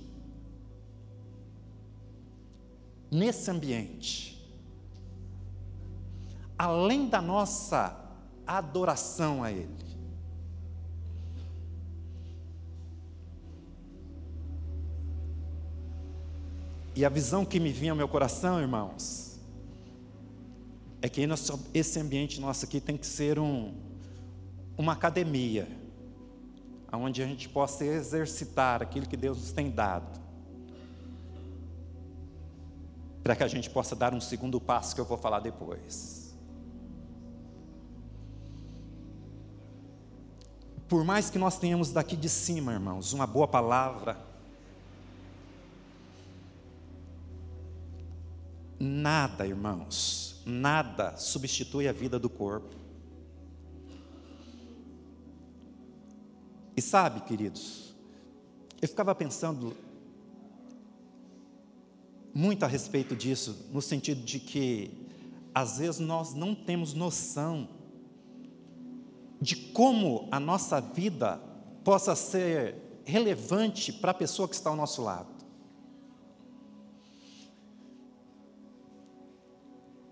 nesse 3.10 3.50
ambiente? 3.50 4.38
além 6.58 7.08
da 7.08 7.22
nossa 7.22 7.96
adoração 8.44 9.44
a 9.44 9.52
Ele. 9.52 9.97
E 16.98 17.04
a 17.04 17.08
visão 17.08 17.44
que 17.44 17.60
me 17.60 17.70
vinha 17.70 17.92
ao 17.92 17.96
meu 17.96 18.08
coração, 18.08 18.60
irmãos, 18.60 19.38
é 21.00 21.08
que 21.08 21.20
esse 21.72 22.00
ambiente 22.00 22.40
nosso 22.40 22.64
aqui 22.64 22.80
tem 22.80 22.96
que 22.96 23.06
ser 23.06 23.38
um, 23.38 23.72
uma 24.76 24.94
academia, 24.94 25.68
onde 26.92 27.22
a 27.22 27.26
gente 27.28 27.48
possa 27.48 27.84
exercitar 27.84 28.82
aquilo 28.82 29.06
que 29.06 29.16
Deus 29.16 29.38
nos 29.38 29.52
tem 29.52 29.70
dado, 29.70 30.20
para 33.22 33.36
que 33.36 33.44
a 33.44 33.48
gente 33.48 33.70
possa 33.70 33.94
dar 33.94 34.12
um 34.12 34.20
segundo 34.20 34.60
passo 34.60 34.92
que 34.92 35.00
eu 35.00 35.04
vou 35.04 35.16
falar 35.16 35.38
depois. 35.38 36.36
Por 40.88 41.04
mais 41.04 41.30
que 41.30 41.38
nós 41.38 41.60
tenhamos 41.60 41.92
daqui 41.92 42.16
de 42.16 42.28
cima, 42.28 42.72
irmãos, 42.72 43.12
uma 43.12 43.24
boa 43.24 43.46
palavra, 43.46 44.27
nada, 48.78 49.46
irmãos, 49.46 50.42
nada 50.46 51.16
substitui 51.16 51.88
a 51.88 51.92
vida 51.92 52.18
do 52.18 52.28
corpo. 52.28 52.74
E 56.76 56.80
sabe, 56.80 57.20
queridos, 57.22 57.94
eu 58.80 58.88
ficava 58.88 59.14
pensando 59.14 59.76
muito 62.32 62.62
a 62.64 62.68
respeito 62.68 63.16
disso, 63.16 63.66
no 63.72 63.82
sentido 63.82 64.22
de 64.22 64.38
que, 64.38 64.92
às 65.52 65.78
vezes, 65.78 65.98
nós 65.98 66.34
não 66.34 66.54
temos 66.54 66.94
noção 66.94 67.68
de 69.40 69.56
como 69.56 70.28
a 70.30 70.38
nossa 70.38 70.80
vida 70.80 71.40
possa 71.82 72.14
ser 72.14 72.76
relevante 73.04 73.92
para 73.92 74.10
a 74.12 74.14
pessoa 74.14 74.48
que 74.48 74.54
está 74.54 74.70
ao 74.70 74.76
nosso 74.76 75.02
lado. 75.02 75.37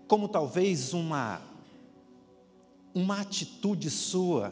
Como 0.07 0.27
talvez 0.27 0.93
uma 0.93 1.41
uma 2.93 3.21
atitude 3.21 3.91
sua 3.91 4.51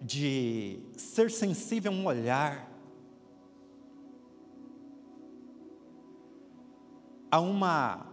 de 0.00 0.80
ser 0.96 1.30
sensível 1.30 1.92
a 1.92 1.94
um 1.94 2.06
olhar, 2.06 2.72
a 7.30 7.40
uma 7.40 8.06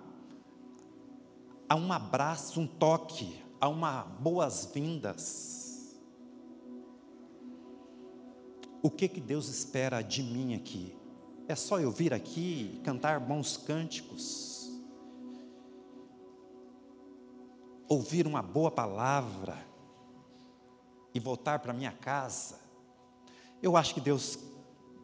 a 1.68 1.76
um 1.76 1.92
abraço, 1.92 2.60
um 2.60 2.68
toque, 2.68 3.42
a 3.60 3.68
uma 3.68 4.04
boas-vindas. 4.04 5.96
O 8.84 8.90
que 8.90 9.08
que 9.08 9.20
Deus 9.20 9.48
espera 9.48 10.02
de 10.02 10.22
mim 10.22 10.54
aqui? 10.54 10.96
É 11.48 11.56
só 11.56 11.80
eu 11.80 11.90
vir 11.90 12.14
aqui 12.14 12.80
cantar 12.84 13.20
bons 13.20 13.58
cânticos, 13.58 14.55
ouvir 17.88 18.26
uma 18.28 18.42
boa 18.42 18.72
palavra 18.72 19.58
e 21.14 21.20
voltar 21.20 21.60
para 21.60 21.74
minha 21.74 21.92
casa? 21.92 22.60
Eu 23.62 23.78
acho 23.78 23.94
que 23.94 24.02
Deus 24.02 24.38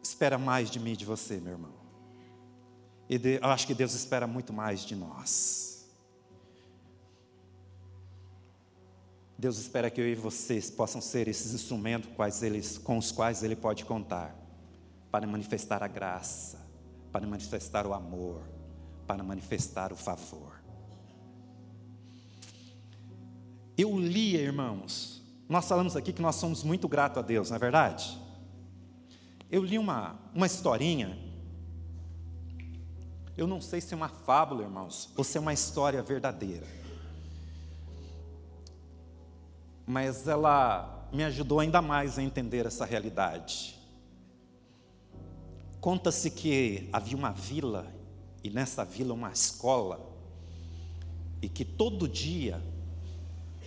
espera 0.02 0.38
mais 0.38 0.70
de 0.70 0.78
mim 0.78 0.92
e 0.92 0.96
de 0.96 1.04
você, 1.04 1.40
meu 1.40 1.52
irmão. 1.52 1.74
E 3.08 3.20
eu 3.40 3.48
acho 3.48 3.66
que 3.66 3.74
Deus 3.74 3.94
espera 3.94 4.26
muito 4.26 4.52
mais 4.52 4.80
de 4.80 4.96
nós. 4.96 5.72
Deus 9.38 9.58
espera 9.58 9.90
que 9.90 10.00
eu 10.00 10.06
e 10.06 10.14
vocês 10.14 10.70
possam 10.70 11.00
ser 11.00 11.26
esses 11.26 11.52
instrumentos 11.52 12.08
com 12.78 12.96
os 12.96 13.10
quais 13.10 13.42
Ele 13.42 13.56
pode 13.56 13.84
contar 13.84 14.36
para 15.10 15.26
manifestar 15.26 15.82
a 15.82 15.88
graça, 15.88 16.58
para 17.10 17.26
manifestar 17.26 17.86
o 17.86 17.92
amor, 17.92 18.40
para 19.06 19.22
manifestar 19.22 19.92
o 19.92 19.96
favor. 19.96 20.61
Eu 23.76 23.98
li, 23.98 24.36
irmãos, 24.36 25.22
nós 25.48 25.66
falamos 25.66 25.96
aqui 25.96 26.12
que 26.12 26.22
nós 26.22 26.36
somos 26.36 26.62
muito 26.62 26.88
gratos 26.88 27.18
a 27.18 27.22
Deus, 27.22 27.50
não 27.50 27.56
é 27.56 27.58
verdade? 27.58 28.18
Eu 29.50 29.64
li 29.64 29.78
uma, 29.78 30.18
uma 30.34 30.46
historinha, 30.46 31.18
eu 33.36 33.46
não 33.46 33.60
sei 33.60 33.80
se 33.80 33.94
é 33.94 33.96
uma 33.96 34.08
fábula, 34.08 34.62
irmãos, 34.62 35.10
ou 35.16 35.24
se 35.24 35.36
é 35.36 35.40
uma 35.40 35.52
história 35.52 36.02
verdadeira 36.02 36.82
mas 39.86 40.26
ela 40.26 41.08
me 41.12 41.24
ajudou 41.24 41.60
ainda 41.60 41.82
mais 41.82 42.18
a 42.18 42.22
entender 42.22 42.66
essa 42.66 42.84
realidade. 42.84 43.78
Conta-se 45.80 46.30
que 46.30 46.88
havia 46.92 47.16
uma 47.16 47.32
vila, 47.32 47.92
e 48.42 48.50
nessa 48.50 48.84
vila 48.84 49.12
uma 49.12 49.30
escola, 49.30 50.00
e 51.40 51.48
que 51.48 51.64
todo 51.64 52.08
dia, 52.08 52.62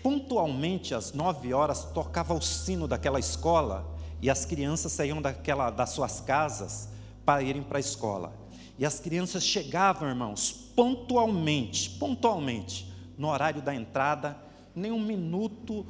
pontualmente 0.05 0.93
às 0.93 1.13
nove 1.13 1.51
horas, 1.51 1.83
tocava 1.85 2.35
o 2.35 2.39
sino 2.39 2.87
daquela 2.87 3.19
escola, 3.19 3.91
e 4.21 4.29
as 4.29 4.45
crianças 4.45 4.91
saíam 4.91 5.19
daquela, 5.19 5.71
das 5.71 5.89
suas 5.89 6.21
casas 6.21 6.89
para 7.25 7.41
irem 7.41 7.63
para 7.63 7.79
a 7.79 7.81
escola. 7.81 8.31
E 8.77 8.85
as 8.85 8.99
crianças 8.99 9.43
chegavam, 9.43 10.07
irmãos, 10.07 10.51
pontualmente, 10.75 11.89
pontualmente, 11.89 12.87
no 13.17 13.29
horário 13.29 13.63
da 13.63 13.73
entrada, 13.73 14.37
nem 14.75 14.91
um 14.91 14.99
minuto 14.99 15.83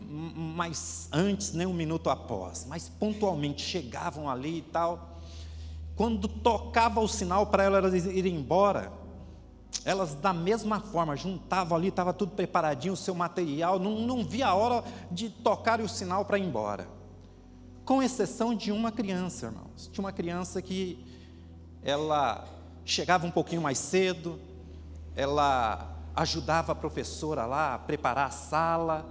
mais 0.00 1.08
antes, 1.10 1.52
nem 1.52 1.66
um 1.66 1.74
minuto 1.74 2.08
após, 2.08 2.64
mas 2.68 2.88
pontualmente 2.88 3.62
chegavam 3.62 4.30
ali 4.30 4.58
e 4.58 4.62
tal. 4.62 5.18
Quando 5.96 6.28
tocava 6.28 7.00
o 7.00 7.08
sinal 7.08 7.48
para 7.48 7.64
elas 7.64 7.92
irem 8.06 8.36
embora, 8.36 8.92
elas 9.84 10.14
da 10.14 10.32
mesma 10.32 10.80
forma 10.80 11.16
juntavam 11.16 11.76
ali, 11.76 11.88
estava 11.88 12.12
tudo 12.12 12.32
preparadinho, 12.32 12.94
o 12.94 12.96
seu 12.96 13.14
material, 13.14 13.78
não, 13.78 14.00
não 14.00 14.24
via 14.24 14.48
a 14.48 14.54
hora 14.54 14.84
de 15.10 15.28
tocar 15.28 15.80
o 15.80 15.88
sinal 15.88 16.24
para 16.24 16.38
ir 16.38 16.44
embora. 16.44 16.88
Com 17.84 18.02
exceção 18.02 18.54
de 18.54 18.72
uma 18.72 18.90
criança, 18.90 19.46
irmãos. 19.46 19.88
De 19.92 20.00
uma 20.00 20.12
criança 20.12 20.60
que 20.60 21.04
ela 21.82 22.44
chegava 22.84 23.26
um 23.26 23.30
pouquinho 23.30 23.62
mais 23.62 23.78
cedo, 23.78 24.40
ela 25.14 25.94
ajudava 26.14 26.72
a 26.72 26.74
professora 26.74 27.46
lá 27.46 27.74
a 27.74 27.78
preparar 27.78 28.26
a 28.26 28.30
sala, 28.30 29.06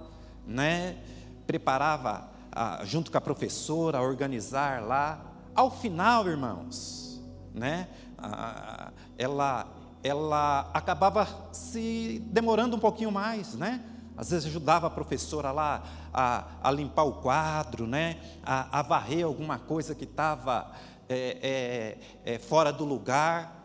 né? 0.46 0.98
preparava 1.46 2.28
a, 2.50 2.84
junto 2.84 3.10
com 3.10 3.18
a 3.18 3.20
professora 3.20 3.98
a 3.98 4.02
organizar 4.02 4.82
lá. 4.82 5.20
Ao 5.54 5.70
final, 5.70 6.28
irmãos, 6.28 7.20
né? 7.54 7.88
A, 8.18 8.90
ela, 9.16 9.66
ela 10.06 10.70
acabava 10.72 11.26
se 11.52 12.22
demorando 12.26 12.76
um 12.76 12.80
pouquinho 12.80 13.10
mais, 13.10 13.54
né? 13.54 13.82
Às 14.16 14.30
vezes 14.30 14.46
ajudava 14.46 14.86
a 14.86 14.90
professora 14.90 15.52
lá 15.52 15.82
a, 16.12 16.44
a 16.62 16.70
limpar 16.70 17.04
o 17.04 17.14
quadro, 17.14 17.86
né? 17.86 18.16
a, 18.42 18.78
a 18.78 18.82
varrer 18.82 19.26
alguma 19.26 19.58
coisa 19.58 19.94
que 19.94 20.04
estava 20.04 20.72
é, 21.08 21.98
é, 22.24 22.34
é, 22.34 22.38
fora 22.38 22.72
do 22.72 22.84
lugar. 22.84 23.64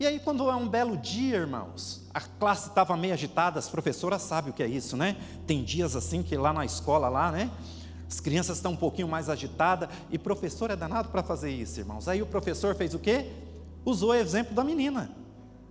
E 0.00 0.06
aí, 0.06 0.18
quando 0.18 0.50
é 0.50 0.56
um 0.56 0.68
belo 0.68 0.96
dia, 0.96 1.36
irmãos, 1.36 2.08
a 2.12 2.20
classe 2.20 2.68
estava 2.68 2.96
meio 2.96 3.12
agitada, 3.12 3.58
as 3.58 3.68
professoras 3.68 4.22
sabem 4.22 4.50
o 4.50 4.54
que 4.54 4.62
é 4.62 4.66
isso, 4.66 4.96
né? 4.96 5.16
Tem 5.46 5.62
dias 5.62 5.94
assim 5.94 6.22
que 6.22 6.36
lá 6.36 6.52
na 6.52 6.64
escola, 6.64 7.08
lá, 7.08 7.30
né? 7.30 7.50
As 8.08 8.20
crianças 8.20 8.56
estão 8.56 8.72
um 8.72 8.76
pouquinho 8.76 9.06
mais 9.06 9.28
agitadas, 9.28 9.88
e 10.10 10.18
professor 10.18 10.70
é 10.70 10.76
danado 10.76 11.10
para 11.10 11.22
fazer 11.22 11.50
isso, 11.50 11.78
irmãos. 11.78 12.08
Aí 12.08 12.22
o 12.22 12.26
professor 12.26 12.74
fez 12.74 12.94
o 12.94 12.98
quê? 12.98 13.30
Usou 13.84 14.10
o 14.10 14.14
exemplo 14.14 14.54
da 14.54 14.64
menina, 14.64 15.10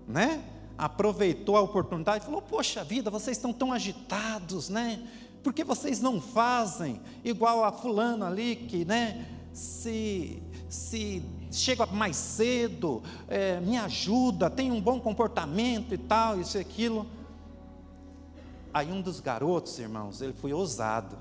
né? 0.08 0.44
Aproveitou 0.78 1.56
a 1.56 1.62
oportunidade 1.62 2.24
e 2.24 2.26
falou: 2.26 2.42
Poxa 2.42 2.84
vida, 2.84 3.10
vocês 3.10 3.38
estão 3.38 3.54
tão 3.54 3.72
agitados, 3.72 4.70
né? 4.70 5.08
Por 5.44 5.54
que 5.54 5.64
vocês 5.64 6.02
não 6.02 6.22
fazem 6.22 7.02
igual 7.24 7.64
a 7.64 7.72
fulano 7.72 8.26
ali 8.26 8.56
que, 8.56 8.86
né? 8.86 9.28
Se, 9.52 10.42
se 10.70 11.22
chega 11.52 11.86
mais 11.86 12.16
cedo, 12.16 13.04
é, 13.28 13.60
me 13.60 13.78
ajuda, 13.78 14.50
tem 14.50 14.72
um 14.72 14.82
bom 14.82 15.00
comportamento 15.00 15.94
e 15.94 15.98
tal, 15.98 16.40
isso 16.40 16.58
e 16.58 16.62
aquilo. 16.62 17.06
Aí 18.74 18.92
um 18.92 19.02
dos 19.02 19.20
garotos, 19.20 19.78
irmãos, 19.78 20.22
ele 20.22 20.34
foi 20.34 20.52
ousado. 20.52 21.16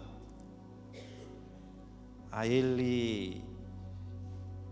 Aí 2.31 2.51
ele, 2.51 3.45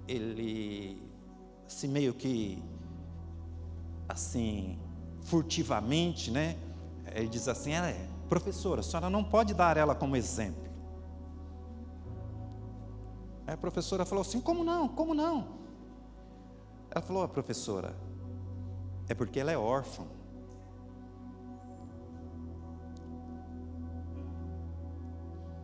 ele, 0.08 0.96
se 1.68 1.86
meio 1.86 2.14
que, 2.14 2.62
assim, 4.10 4.78
furtivamente, 5.22 6.30
né? 6.30 6.56
Ele 7.14 7.28
diz 7.28 7.48
assim: 7.48 7.72
é, 7.72 8.08
professora, 8.28 8.80
a 8.80 8.82
senhora 8.82 9.08
não 9.08 9.24
pode 9.24 9.54
dar 9.54 9.76
ela 9.76 9.94
como 9.94 10.16
exemplo. 10.16 10.70
Aí 13.46 13.54
a 13.54 13.56
professora 13.56 14.04
falou 14.04 14.22
assim: 14.22 14.40
Como 14.40 14.64
não? 14.64 14.88
Como 14.88 15.14
não? 15.14 15.60
Ela 16.90 17.02
falou: 17.02 17.22
a 17.22 17.28
professora, 17.28 17.94
é 19.08 19.14
porque 19.14 19.40
ela 19.40 19.50
é 19.50 19.58
órfã. 19.58 20.04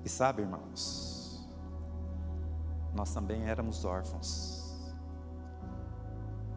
E 0.04 0.08
sabe, 0.08 0.42
irmãos, 0.42 1.44
nós 2.94 3.12
também 3.12 3.42
éramos 3.42 3.84
órfãos. 3.84 4.56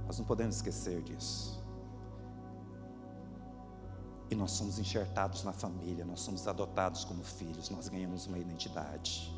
Nós 0.05 0.19
não 0.19 0.25
podemos 0.25 0.55
esquecer 0.55 1.01
disso. 1.01 1.58
E 4.29 4.35
nós 4.35 4.51
somos 4.51 4.77
enxertados 4.77 5.43
na 5.43 5.51
família, 5.51 6.05
nós 6.05 6.19
somos 6.19 6.47
adotados 6.47 7.03
como 7.03 7.23
filhos, 7.23 7.69
nós 7.69 7.87
ganhamos 7.87 8.27
uma 8.27 8.37
identidade. 8.37 9.33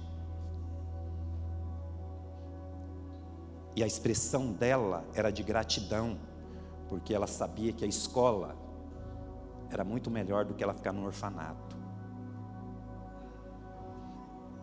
E 3.76 3.84
a 3.84 3.88
expressão 3.88 4.52
dela 4.52 5.06
era 5.14 5.32
de 5.32 5.44
gratidão, 5.44 6.20
porque 6.90 7.14
ela 7.14 7.28
sabia 7.28 7.72
que 7.72 7.86
a 7.86 7.88
escola 7.88 8.58
era 9.70 9.86
muito 9.86 10.12
melhor 10.12 10.44
do 10.44 10.54
que 10.54 10.64
ela 10.64 10.74
ficar 10.74 10.92
no 10.92 11.06
orfanato. 11.06 11.78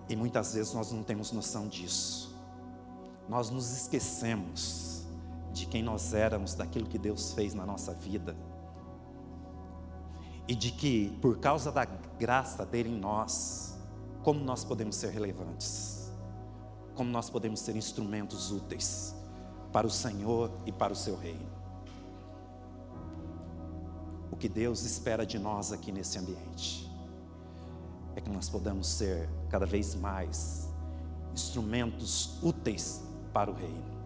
E 0.08 0.16
muitas 0.16 0.52
vezes 0.54 0.72
nós 0.74 0.92
não 0.92 1.02
temos 1.02 1.32
noção 1.32 1.68
disso. 1.68 2.36
Nós 3.28 3.50
nos 3.50 3.70
esquecemos 3.70 5.06
de 5.52 5.66
quem 5.66 5.82
nós 5.82 6.12
éramos, 6.12 6.54
daquilo 6.54 6.86
que 6.86 6.98
Deus 6.98 7.32
fez 7.32 7.54
na 7.54 7.64
nossa 7.64 7.92
vida. 7.94 8.36
E 10.48 10.54
de 10.54 10.72
que, 10.72 11.16
por 11.20 11.38
causa 11.38 11.70
da 11.70 11.84
graça 11.84 12.64
dele 12.64 12.88
em 12.88 12.98
nós, 12.98 13.78
como 14.24 14.40
nós 14.40 14.64
podemos 14.64 14.96
ser 14.96 15.10
relevantes 15.10 15.98
como 16.98 17.12
nós 17.12 17.30
podemos 17.30 17.60
ser 17.60 17.76
instrumentos 17.76 18.50
úteis 18.50 19.14
para 19.72 19.86
o 19.86 19.90
Senhor 19.90 20.50
e 20.66 20.72
para 20.72 20.92
o 20.92 20.96
seu 20.96 21.16
reino. 21.16 21.48
O 24.32 24.36
que 24.36 24.48
Deus 24.48 24.82
espera 24.82 25.24
de 25.24 25.38
nós 25.38 25.70
aqui 25.70 25.92
nesse 25.92 26.18
ambiente 26.18 26.90
é 28.16 28.20
que 28.20 28.28
nós 28.28 28.48
podamos 28.48 28.88
ser 28.88 29.30
cada 29.48 29.64
vez 29.64 29.94
mais 29.94 30.68
instrumentos 31.32 32.42
úteis 32.42 33.00
para 33.32 33.48
o 33.48 33.54
reino. 33.54 33.96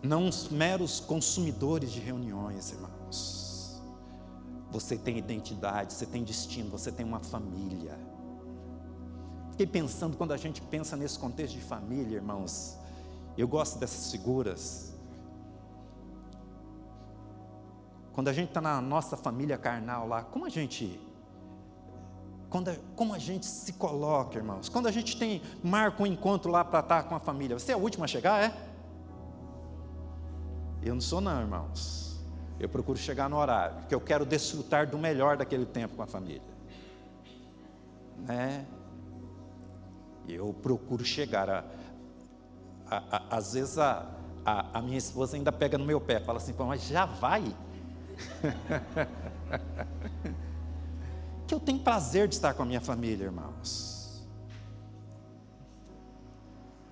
Não 0.00 0.28
os 0.28 0.48
meros 0.48 1.00
consumidores 1.00 1.90
de 1.90 1.98
reuniões, 1.98 2.70
irmãos. 2.70 3.37
Você 4.70 4.96
tem 4.96 5.16
identidade, 5.16 5.92
você 5.92 6.06
tem 6.06 6.22
destino, 6.22 6.70
você 6.70 6.92
tem 6.92 7.04
uma 7.04 7.20
família. 7.20 7.98
Fiquei 9.50 9.66
pensando, 9.66 10.16
quando 10.16 10.32
a 10.32 10.36
gente 10.36 10.60
pensa 10.60 10.96
nesse 10.96 11.18
contexto 11.18 11.54
de 11.54 11.60
família, 11.60 12.16
irmãos, 12.16 12.78
eu 13.36 13.48
gosto 13.48 13.78
dessas 13.78 14.10
figuras. 14.10 14.94
Quando 18.12 18.28
a 18.28 18.32
gente 18.32 18.48
está 18.48 18.60
na 18.60 18.80
nossa 18.80 19.16
família 19.16 19.56
carnal 19.56 20.06
lá, 20.06 20.22
como 20.22 20.44
a 20.44 20.48
gente. 20.48 21.00
Quando, 22.50 22.76
como 22.96 23.14
a 23.14 23.18
gente 23.18 23.46
se 23.46 23.74
coloca, 23.74 24.36
irmãos? 24.38 24.68
Quando 24.68 24.86
a 24.86 24.90
gente 24.90 25.18
tem, 25.18 25.42
marca 25.62 26.02
um 26.02 26.06
encontro 26.06 26.50
lá 26.50 26.64
para 26.64 26.80
estar 26.80 27.02
com 27.04 27.14
a 27.14 27.20
família, 27.20 27.58
você 27.58 27.72
é 27.72 27.76
o 27.76 27.80
último 27.80 28.04
a 28.04 28.08
chegar, 28.08 28.42
é? 28.42 28.68
Eu 30.82 30.94
não 30.94 31.00
sou, 31.00 31.20
não, 31.20 31.40
irmãos. 31.40 32.07
Eu 32.60 32.68
procuro 32.68 32.98
chegar 32.98 33.30
no 33.30 33.36
horário, 33.36 33.76
porque 33.76 33.94
eu 33.94 34.00
quero 34.00 34.26
desfrutar 34.26 34.88
do 34.88 34.98
melhor 34.98 35.36
daquele 35.36 35.64
tempo 35.64 35.94
com 35.94 36.02
a 36.02 36.06
família. 36.06 36.42
Né? 38.18 38.66
Eu 40.28 40.52
procuro 40.52 41.04
chegar 41.04 41.48
a, 41.48 41.64
a, 42.90 43.16
a 43.16 43.36
às 43.36 43.52
vezes 43.52 43.78
a, 43.78 44.10
a, 44.44 44.78
a, 44.78 44.82
minha 44.82 44.98
esposa 44.98 45.36
ainda 45.36 45.52
pega 45.52 45.78
no 45.78 45.84
meu 45.84 46.00
pé, 46.00 46.18
fala 46.20 46.38
assim, 46.38 46.54
mas 46.58 46.82
já 46.86 47.06
vai? 47.06 47.44
que 51.46 51.54
eu 51.54 51.60
tenho 51.60 51.78
prazer 51.78 52.26
de 52.28 52.34
estar 52.34 52.54
com 52.54 52.62
a 52.62 52.66
minha 52.66 52.80
família, 52.80 53.24
irmãos. 53.24 54.26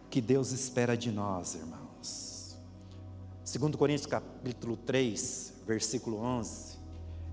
Que 0.09 0.21
Deus 0.21 0.53
espera 0.53 0.97
de 0.97 1.11
nós, 1.11 1.55
irmãos. 1.55 1.86
Segundo 3.47 3.79
Coríntios 3.79 4.07
capítulo 4.07 4.77
3, 4.77 5.63
versículo 5.65 6.19
11, 6.19 6.79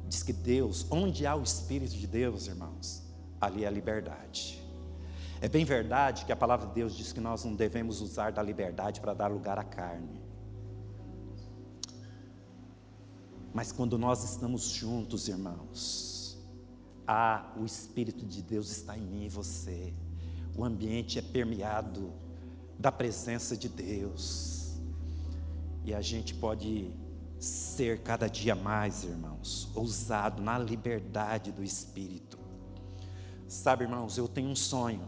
diz 0.07 0.21
que 0.21 0.31
Deus, 0.31 0.85
onde 0.91 1.25
há 1.25 1.35
o 1.35 1.41
Espírito 1.41 1.95
de 1.95 2.05
Deus, 2.05 2.45
irmãos, 2.45 3.01
ali 3.41 3.63
é 3.63 3.67
a 3.67 3.71
liberdade. 3.71 4.63
É 5.41 5.49
bem 5.49 5.65
verdade 5.65 6.23
que 6.23 6.31
a 6.31 6.35
palavra 6.35 6.67
de 6.67 6.75
Deus 6.75 6.95
diz 6.95 7.11
que 7.11 7.19
nós 7.19 7.43
não 7.43 7.55
devemos 7.55 7.99
usar 7.99 8.31
da 8.31 8.43
liberdade 8.43 9.01
para 9.01 9.15
dar 9.15 9.25
lugar 9.25 9.57
à 9.57 9.63
carne. 9.63 10.21
Mas 13.51 13.71
quando 13.71 13.97
nós 13.97 14.23
estamos 14.23 14.65
juntos, 14.65 15.27
irmãos, 15.27 16.37
ah, 17.07 17.51
o 17.57 17.65
Espírito 17.65 18.23
de 18.23 18.43
Deus 18.43 18.69
está 18.69 18.95
em 18.95 19.01
mim 19.01 19.25
e 19.25 19.29
você. 19.29 19.91
O 20.55 20.63
ambiente 20.63 21.17
é 21.17 21.23
permeado 21.23 22.13
da 22.77 22.91
presença 22.91 23.57
de 23.57 23.67
Deus. 23.67 24.62
E 25.85 25.93
a 25.93 26.01
gente 26.01 26.33
pode 26.33 26.91
ser 27.39 28.01
cada 28.01 28.27
dia 28.27 28.55
mais, 28.55 29.03
irmãos, 29.03 29.69
ousado 29.75 30.41
na 30.41 30.57
liberdade 30.57 31.51
do 31.51 31.63
Espírito. 31.63 32.39
Sabe, 33.47 33.83
irmãos, 33.83 34.17
eu 34.17 34.27
tenho 34.27 34.49
um 34.49 34.55
sonho 34.55 35.07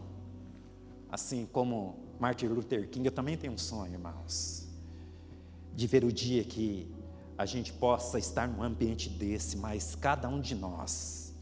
assim 1.10 1.46
como 1.50 1.96
Martin 2.18 2.46
Luther 2.46 2.88
King, 2.88 3.06
eu 3.06 3.12
também 3.12 3.36
tenho 3.36 3.52
um 3.52 3.58
sonho, 3.58 3.92
irmãos, 3.92 4.66
de 5.74 5.86
ver 5.86 6.04
o 6.04 6.12
dia 6.12 6.44
que 6.44 6.90
a 7.38 7.46
gente 7.46 7.72
possa 7.72 8.18
estar 8.18 8.48
num 8.48 8.62
ambiente 8.62 9.08
desse, 9.08 9.56
mas 9.56 9.94
cada 9.94 10.28
um 10.28 10.40
de 10.40 10.54
nós 10.54 11.34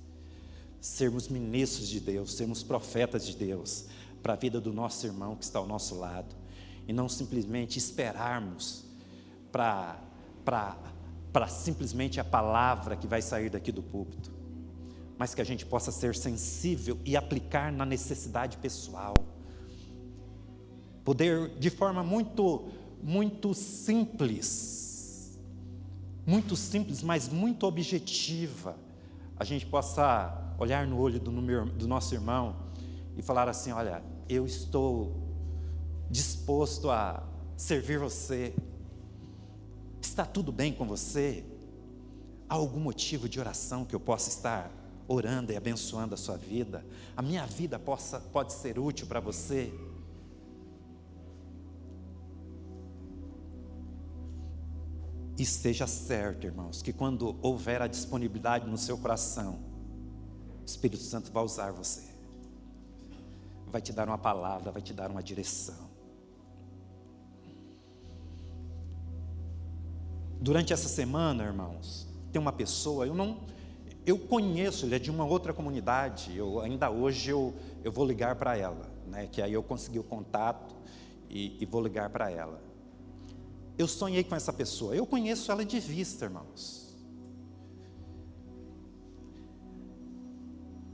sermos 0.80 1.28
ministros 1.28 1.88
de 1.88 1.98
Deus, 1.98 2.34
sermos 2.34 2.62
profetas 2.62 3.26
de 3.26 3.36
Deus 3.36 3.86
para 4.22 4.34
a 4.34 4.36
vida 4.36 4.60
do 4.60 4.72
nosso 4.72 5.06
irmão 5.06 5.36
que 5.36 5.44
está 5.44 5.58
ao 5.58 5.66
nosso 5.66 5.96
lado 5.96 6.34
e 6.86 6.92
não 6.92 7.08
simplesmente 7.08 7.78
esperarmos 7.78 8.84
para 9.54 11.48
simplesmente 11.48 12.18
a 12.18 12.24
palavra 12.24 12.96
que 12.96 13.06
vai 13.06 13.22
sair 13.22 13.48
daqui 13.48 13.70
do 13.70 13.82
púlpito, 13.82 14.32
mas 15.16 15.32
que 15.32 15.40
a 15.40 15.44
gente 15.44 15.64
possa 15.64 15.92
ser 15.92 16.16
sensível 16.16 16.98
e 17.04 17.16
aplicar 17.16 17.72
na 17.72 17.86
necessidade 17.86 18.56
pessoal. 18.56 19.14
Poder 21.04 21.56
de 21.58 21.70
forma 21.70 22.02
muito 22.02 22.68
muito 23.00 23.52
simples, 23.52 25.38
muito 26.26 26.56
simples, 26.56 27.02
mas 27.02 27.28
muito 27.28 27.66
objetiva, 27.66 28.76
a 29.36 29.44
gente 29.44 29.66
possa 29.66 30.54
olhar 30.58 30.86
no 30.86 30.98
olho 30.98 31.20
do, 31.20 31.30
do 31.66 31.86
nosso 31.86 32.14
irmão 32.14 32.56
e 33.16 33.22
falar 33.22 33.48
assim: 33.48 33.70
olha, 33.72 34.02
eu 34.28 34.46
estou 34.46 35.14
disposto 36.10 36.90
a 36.90 37.22
servir 37.56 37.98
você. 37.98 38.54
Está 40.04 40.26
tudo 40.26 40.52
bem 40.52 40.70
com 40.70 40.86
você? 40.86 41.42
Há 42.46 42.56
algum 42.56 42.78
motivo 42.78 43.26
de 43.26 43.40
oração 43.40 43.86
que 43.86 43.94
eu 43.94 43.98
possa 43.98 44.28
estar 44.28 44.70
orando 45.08 45.50
e 45.50 45.56
abençoando 45.56 46.12
a 46.12 46.16
sua 46.18 46.36
vida? 46.36 46.84
A 47.16 47.22
minha 47.22 47.46
vida 47.46 47.78
possa, 47.78 48.20
pode 48.20 48.52
ser 48.52 48.78
útil 48.78 49.06
para 49.06 49.18
você? 49.18 49.72
E 55.38 55.42
esteja 55.42 55.86
certo, 55.86 56.44
irmãos, 56.44 56.82
que 56.82 56.92
quando 56.92 57.36
houver 57.40 57.80
a 57.80 57.86
disponibilidade 57.86 58.68
no 58.68 58.76
seu 58.76 58.98
coração, 58.98 59.58
o 60.60 60.66
Espírito 60.66 61.02
Santo 61.02 61.32
vai 61.32 61.42
usar 61.42 61.72
você, 61.72 62.04
vai 63.68 63.80
te 63.80 63.90
dar 63.90 64.06
uma 64.06 64.18
palavra, 64.18 64.70
vai 64.70 64.82
te 64.82 64.92
dar 64.92 65.10
uma 65.10 65.22
direção. 65.22 65.93
Durante 70.44 70.74
essa 70.74 70.88
semana, 70.90 71.42
irmãos, 71.42 72.06
tem 72.30 72.38
uma 72.38 72.52
pessoa, 72.52 73.06
eu 73.06 73.14
não, 73.14 73.38
eu 74.04 74.18
conheço, 74.18 74.84
ele 74.84 74.94
é 74.94 74.98
de 74.98 75.10
uma 75.10 75.24
outra 75.24 75.54
comunidade, 75.54 76.36
eu, 76.36 76.60
ainda 76.60 76.90
hoje 76.90 77.30
eu, 77.30 77.54
eu 77.82 77.90
vou 77.90 78.06
ligar 78.06 78.36
para 78.36 78.54
ela, 78.54 78.92
né, 79.06 79.26
que 79.26 79.40
aí 79.40 79.54
eu 79.54 79.62
consegui 79.62 79.98
o 79.98 80.04
contato 80.04 80.74
e, 81.30 81.56
e 81.58 81.64
vou 81.64 81.82
ligar 81.82 82.10
para 82.10 82.30
ela. 82.30 82.60
Eu 83.78 83.88
sonhei 83.88 84.22
com 84.22 84.36
essa 84.36 84.52
pessoa. 84.52 84.94
Eu 84.94 85.06
conheço 85.06 85.50
ela 85.50 85.64
de 85.64 85.80
vista, 85.80 86.26
irmãos. 86.26 86.94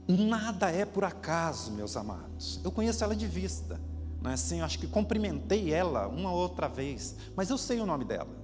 Nada 0.07 0.71
é 0.71 0.85
por 0.85 1.03
acaso, 1.03 1.73
meus 1.73 1.97
amados. 1.97 2.61
Eu 2.63 2.71
conheço 2.71 3.03
ela 3.03 3.13
de 3.13 3.27
vista. 3.27 3.81
Não 4.21 4.31
é 4.31 4.35
assim? 4.35 4.61
Acho 4.61 4.79
que 4.79 4.87
cumprimentei 4.87 5.73
ela 5.73 6.07
uma 6.07 6.31
outra 6.31 6.69
vez, 6.69 7.17
mas 7.35 7.49
eu 7.49 7.57
sei 7.57 7.81
o 7.81 7.85
nome 7.85 8.05
dela. 8.05 8.40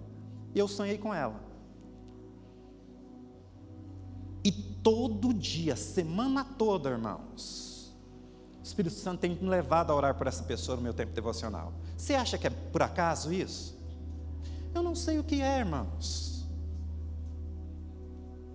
E 0.53 0.59
eu 0.59 0.67
sonhei 0.67 0.97
com 0.97 1.13
ela. 1.13 1.39
E 4.43 4.51
todo 4.51 5.33
dia, 5.33 5.75
semana 5.75 6.43
toda, 6.43 6.89
irmãos, 6.89 7.93
o 8.59 8.63
Espírito 8.63 8.95
Santo 8.95 9.19
tem 9.19 9.35
me 9.35 9.49
levado 9.49 9.91
a 9.91 9.95
orar 9.95 10.15
por 10.15 10.27
essa 10.27 10.43
pessoa 10.43 10.77
no 10.77 10.81
meu 10.81 10.93
tempo 10.93 11.11
devocional. 11.13 11.73
Você 11.97 12.13
acha 12.13 12.37
que 12.37 12.47
é 12.47 12.49
por 12.49 12.81
acaso 12.81 13.33
isso? 13.33 13.77
Eu 14.73 14.83
não 14.83 14.95
sei 14.95 15.19
o 15.19 15.23
que 15.23 15.41
é, 15.41 15.59
irmãos. 15.59 16.47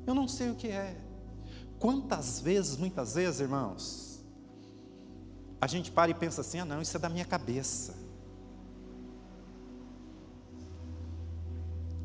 Eu 0.07 0.15
não 0.15 0.27
sei 0.27 0.51
o 0.51 0.55
que 0.55 0.69
é. 0.69 0.97
Quantas 1.79 2.41
vezes, 2.41 2.77
muitas 2.77 3.15
vezes, 3.15 3.41
irmãos, 3.41 4.25
a 5.61 5.67
gente 5.67 5.91
para 5.91 6.11
e 6.11 6.15
pensa 6.15 6.41
assim: 6.41 6.61
ah, 6.61 6.65
não, 6.65 6.81
isso 6.81 6.97
é 6.97 7.01
da 7.01 7.09
minha 7.09 7.25
cabeça. 7.25 7.95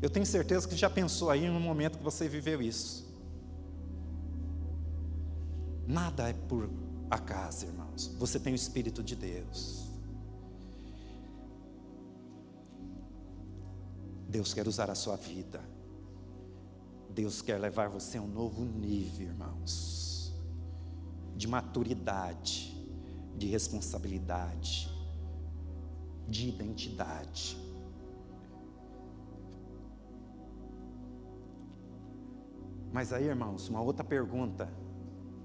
Eu 0.00 0.08
tenho 0.08 0.24
certeza 0.24 0.68
que 0.68 0.76
já 0.76 0.88
pensou 0.88 1.30
aí 1.30 1.48
no 1.48 1.58
momento 1.58 1.98
que 1.98 2.04
você 2.04 2.28
viveu 2.28 2.62
isso. 2.62 3.06
Nada 5.86 6.28
é 6.28 6.32
por 6.32 6.70
acaso, 7.10 7.66
irmãos. 7.66 8.14
Você 8.18 8.38
tem 8.38 8.52
o 8.52 8.56
Espírito 8.56 9.02
de 9.02 9.16
Deus. 9.16 9.88
Deus 14.28 14.52
quer 14.52 14.68
usar 14.68 14.90
a 14.90 14.94
sua 14.94 15.16
vida. 15.16 15.60
Deus 17.10 17.42
quer 17.42 17.58
levar 17.58 17.88
você 17.88 18.18
a 18.18 18.22
um 18.22 18.28
novo 18.28 18.64
nível, 18.64 19.26
irmãos, 19.28 20.32
de 21.34 21.48
maturidade, 21.48 22.76
de 23.36 23.46
responsabilidade, 23.46 24.88
de 26.28 26.48
identidade. 26.48 27.67
Mas 32.98 33.12
aí, 33.12 33.26
irmãos, 33.26 33.68
uma 33.68 33.80
outra 33.80 34.02
pergunta 34.02 34.68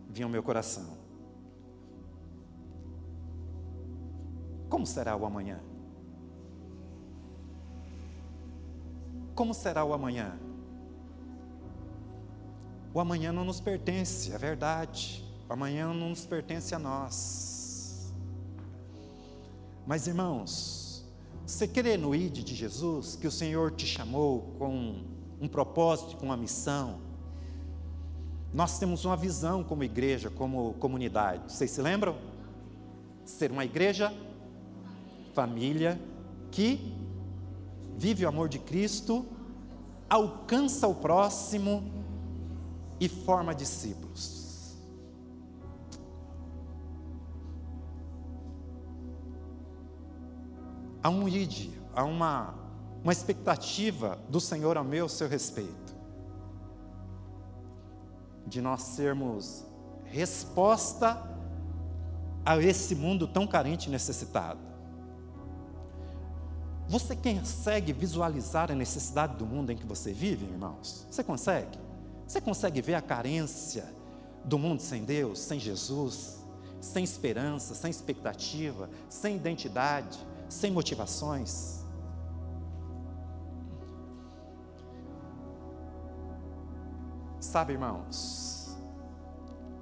vinha 0.09 0.25
ao 0.25 0.31
meu 0.31 0.41
coração: 0.41 0.97
Como 4.67 4.87
será 4.87 5.15
o 5.15 5.23
amanhã? 5.23 5.59
Como 9.35 9.53
será 9.53 9.85
o 9.85 9.93
amanhã? 9.93 10.35
O 12.91 12.99
amanhã 12.99 13.31
não 13.31 13.45
nos 13.45 13.61
pertence, 13.61 14.33
é 14.33 14.37
verdade. 14.39 15.23
O 15.47 15.53
amanhã 15.53 15.93
não 15.93 16.09
nos 16.09 16.25
pertence 16.25 16.73
a 16.73 16.79
nós. 16.79 18.11
Mas 19.85 20.07
irmãos, 20.07 21.05
você 21.45 21.67
crê 21.67 21.97
no 21.97 22.15
ID 22.15 22.43
de 22.43 22.55
Jesus, 22.55 23.15
que 23.15 23.27
o 23.27 23.31
Senhor 23.31 23.69
te 23.73 23.85
chamou 23.85 24.55
com 24.57 25.03
um 25.39 25.47
propósito, 25.47 26.17
com 26.17 26.25
uma 26.25 26.37
missão? 26.37 27.12
Nós 28.53 28.77
temos 28.77 29.03
uma 29.03 29.17
visão 29.17 29.63
como 29.63 29.83
igreja, 29.83 30.29
como 30.29 30.73
comunidade. 30.75 31.51
Vocês 31.51 31.71
se 31.71 31.81
lembram? 31.81 32.15
Ser 33.25 33.51
uma 33.51 33.65
igreja, 33.65 34.13
família, 35.33 35.99
que 36.51 36.93
vive 37.97 38.25
o 38.25 38.29
amor 38.29 38.47
de 38.47 38.59
Cristo, 38.59 39.25
alcança 40.07 40.87
o 40.87 40.93
próximo 40.93 41.83
e 42.99 43.09
forma 43.09 43.55
discípulos. 43.55 44.43
Há 51.01 51.09
um 51.09 51.27
id, 51.27 51.71
há 51.93 52.03
uma, 52.03 52.53
uma 53.03 53.11
expectativa 53.11 54.17
do 54.29 54.39
Senhor 54.39 54.77
ao 54.77 54.83
meu 54.83 55.09
seu 55.09 55.27
respeito, 55.27 55.82
de 58.45 58.61
nós 58.61 58.81
sermos 58.81 59.65
resposta 60.05 61.29
a 62.45 62.57
esse 62.57 62.95
mundo 62.95 63.27
tão 63.27 63.47
carente 63.47 63.87
e 63.87 63.91
necessitado. 63.91 64.59
Você 66.87 67.15
consegue 67.15 67.93
visualizar 67.93 68.71
a 68.71 68.75
necessidade 68.75 69.37
do 69.37 69.45
mundo 69.45 69.71
em 69.71 69.77
que 69.77 69.85
você 69.85 70.11
vive, 70.11 70.45
irmãos? 70.45 71.07
Você 71.09 71.23
consegue? 71.23 71.79
Você 72.27 72.41
consegue 72.41 72.81
ver 72.81 72.95
a 72.95 73.01
carência 73.01 73.85
do 74.43 74.59
mundo 74.59 74.81
sem 74.81 75.03
Deus, 75.03 75.39
sem 75.39 75.59
Jesus, 75.59 76.43
sem 76.81 77.03
esperança, 77.03 77.73
sem 77.73 77.89
expectativa, 77.89 78.89
sem 79.07 79.37
identidade, 79.37 80.19
sem 80.49 80.71
motivações? 80.71 81.82
Sabe, 87.53 87.73
irmãos? 87.73 88.75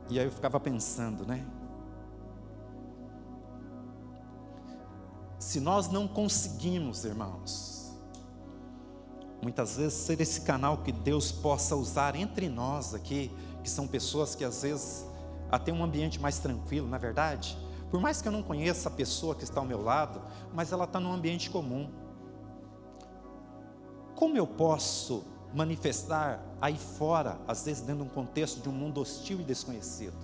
E 0.09 0.19
aí 0.19 0.26
eu 0.26 0.32
ficava 0.34 0.59
pensando, 0.59 1.26
né? 1.26 1.47
Se 5.39 5.61
nós 5.61 5.88
não 5.88 6.05
conseguimos, 6.05 7.05
irmãos, 7.05 7.97
muitas 9.41 9.78
vezes 9.78 9.93
ser 9.93 10.19
esse 10.19 10.41
canal 10.41 10.80
que 10.80 10.91
Deus 10.91 11.32
possa 11.32 11.74
usar 11.78 12.13
entre 12.13 12.49
nós 12.49 12.93
aqui, 12.93 13.32
que 13.63 13.69
são 13.69 13.88
pessoas 13.88 14.36
que 14.36 14.43
às 14.43 14.63
vezes 14.63 15.05
até 15.49 15.72
um 15.72 15.82
ambiente 15.82 16.19
mais 16.19 16.39
tranquilo, 16.39 16.89
na 16.89 16.97
é 16.97 16.99
verdade. 16.99 17.57
Por 17.89 18.01
mais 18.01 18.22
que 18.22 18.28
eu 18.28 18.34
não 18.34 18.43
conheça 18.43 18.89
a 18.89 18.91
pessoa 18.91 19.34
que 19.34 19.45
está 19.45 19.61
ao 19.61 19.65
meu 19.65 19.82
lado, 19.82 20.22
mas 20.53 20.74
ela 20.74 20.84
está 20.84 20.99
num 20.99 21.13
ambiente 21.13 21.49
comum. 21.49 21.89
Como 24.13 24.36
eu 24.36 24.45
posso 24.45 25.24
manifestar 25.54 26.39
aí 26.62 26.78
fora, 26.78 27.38
às 27.47 27.66
vezes 27.66 27.82
dentro 27.82 28.04
de 28.04 28.10
um 28.10 28.14
contexto 28.14 28.62
de 28.62 28.70
um 28.70 28.72
mundo 28.72 29.02
hostil 29.02 29.39
e 29.39 29.43
desconhecido? 29.43 30.16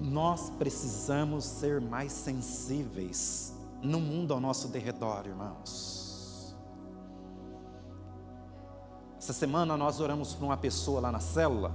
Nós 0.00 0.50
precisamos 0.50 1.44
ser 1.44 1.80
mais 1.80 2.12
sensíveis 2.12 3.54
no 3.82 4.00
mundo 4.00 4.32
ao 4.32 4.40
nosso 4.40 4.68
derredor, 4.68 5.26
irmãos. 5.26 6.54
Essa 9.18 9.32
semana 9.32 9.76
nós 9.76 9.98
oramos 9.98 10.34
por 10.34 10.44
uma 10.44 10.56
pessoa 10.56 11.00
lá 11.00 11.10
na 11.10 11.20
célula 11.20 11.74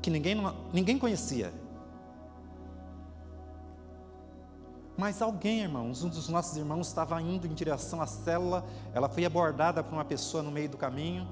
que 0.00 0.10
ninguém, 0.10 0.36
ninguém 0.72 0.98
conhecia. 0.98 1.52
Mas 4.96 5.20
alguém, 5.20 5.60
irmãos, 5.60 6.04
um 6.04 6.08
dos 6.08 6.28
nossos 6.28 6.56
irmãos 6.56 6.86
estava 6.86 7.20
indo 7.20 7.46
em 7.46 7.54
direção 7.54 8.00
à 8.00 8.06
célula, 8.06 8.64
ela 8.92 9.08
foi 9.08 9.24
abordada 9.24 9.82
por 9.82 9.92
uma 9.92 10.04
pessoa 10.04 10.42
no 10.42 10.52
meio 10.52 10.68
do 10.68 10.76
caminho, 10.76 11.26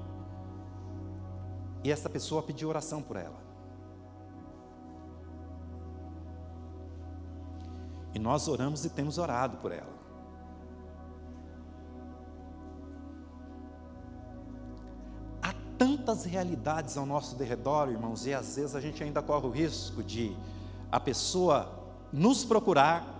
e 1.83 1.91
essa 1.91 2.09
pessoa 2.09 2.43
pediu 2.43 2.69
oração 2.69 3.01
por 3.01 3.15
ela. 3.15 3.41
E 8.13 8.19
nós 8.19 8.47
oramos 8.47 8.85
e 8.85 8.89
temos 8.89 9.17
orado 9.17 9.57
por 9.57 9.71
ela. 9.71 9.93
Há 15.41 15.53
tantas 15.77 16.25
realidades 16.25 16.95
ao 16.97 17.05
nosso 17.05 17.35
derredor, 17.35 17.89
irmãos, 17.89 18.25
e 18.25 18.33
às 18.33 18.55
vezes 18.55 18.75
a 18.75 18.81
gente 18.81 19.01
ainda 19.03 19.21
corre 19.21 19.47
o 19.47 19.49
risco 19.49 20.03
de 20.03 20.37
a 20.91 20.99
pessoa 20.99 21.71
nos 22.11 22.45
procurar 22.45 23.12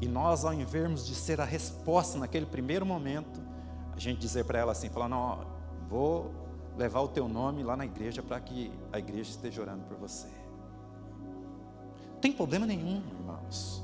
e 0.00 0.08
nós, 0.08 0.44
ao 0.44 0.52
invés 0.52 1.06
de 1.06 1.14
ser 1.14 1.40
a 1.40 1.44
resposta 1.44 2.18
naquele 2.18 2.46
primeiro 2.46 2.84
momento, 2.84 3.40
a 3.94 3.98
gente 3.98 4.18
dizer 4.18 4.44
para 4.44 4.58
ela 4.58 4.72
assim, 4.72 4.88
falar, 4.88 5.08
não, 5.08 5.46
vou 5.88 6.32
levar 6.76 7.00
o 7.00 7.08
teu 7.08 7.28
nome 7.28 7.62
lá 7.62 7.76
na 7.76 7.84
igreja 7.84 8.22
para 8.22 8.38
que 8.40 8.72
a 8.92 8.98
igreja 8.98 9.30
esteja 9.30 9.62
orando 9.62 9.84
por 9.84 9.96
você. 9.96 10.28
Não 12.12 12.20
tem 12.20 12.32
problema 12.32 12.66
nenhum, 12.66 13.02
irmãos. 13.18 13.82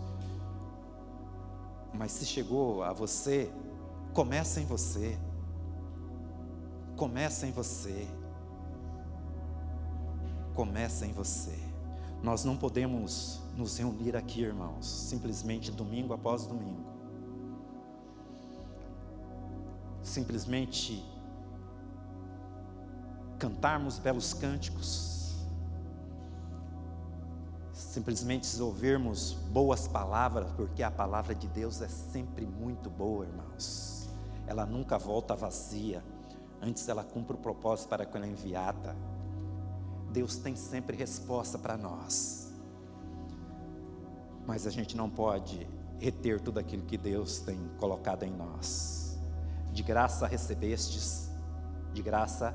Mas 1.94 2.12
se 2.12 2.26
chegou 2.26 2.82
a 2.82 2.92
você, 2.92 3.52
começa 4.12 4.60
em 4.60 4.66
você. 4.66 5.18
Começa 6.96 7.46
em 7.46 7.52
você. 7.52 8.06
Começa 10.54 11.06
em 11.06 11.12
você. 11.12 11.58
Nós 12.22 12.44
não 12.44 12.56
podemos 12.56 13.39
nos 13.60 13.76
reunir 13.76 14.16
aqui, 14.16 14.40
irmãos, 14.40 14.86
simplesmente 14.86 15.70
domingo 15.70 16.14
após 16.14 16.46
domingo. 16.46 16.90
Simplesmente 20.02 21.04
cantarmos 23.38 23.98
belos 23.98 24.32
cânticos, 24.32 25.34
simplesmente 27.72 28.60
ouvirmos 28.60 29.32
boas 29.32 29.86
palavras, 29.86 30.50
porque 30.52 30.82
a 30.82 30.90
palavra 30.90 31.34
de 31.34 31.46
Deus 31.46 31.82
é 31.82 31.88
sempre 31.88 32.46
muito 32.46 32.88
boa, 32.88 33.26
irmãos. 33.26 34.08
Ela 34.46 34.64
nunca 34.64 34.98
volta 34.98 35.36
vazia, 35.36 36.02
antes 36.62 36.88
ela 36.88 37.04
cumpre 37.04 37.36
o 37.36 37.38
propósito 37.38 37.88
para 37.88 38.06
que 38.06 38.16
ela 38.16 38.26
é 38.26 38.30
enviada. 38.30 38.96
Deus 40.10 40.36
tem 40.36 40.56
sempre 40.56 40.96
resposta 40.96 41.58
para 41.58 41.76
nós. 41.76 42.39
Mas 44.46 44.66
a 44.66 44.70
gente 44.70 44.96
não 44.96 45.08
pode 45.08 45.66
reter 45.98 46.40
tudo 46.40 46.58
aquilo 46.58 46.82
que 46.82 46.96
Deus 46.96 47.40
tem 47.40 47.58
colocado 47.78 48.24
em 48.24 48.30
nós. 48.30 49.18
De 49.72 49.82
graça 49.82 50.26
recebestes, 50.26 51.30
de 51.92 52.02
graça 52.02 52.54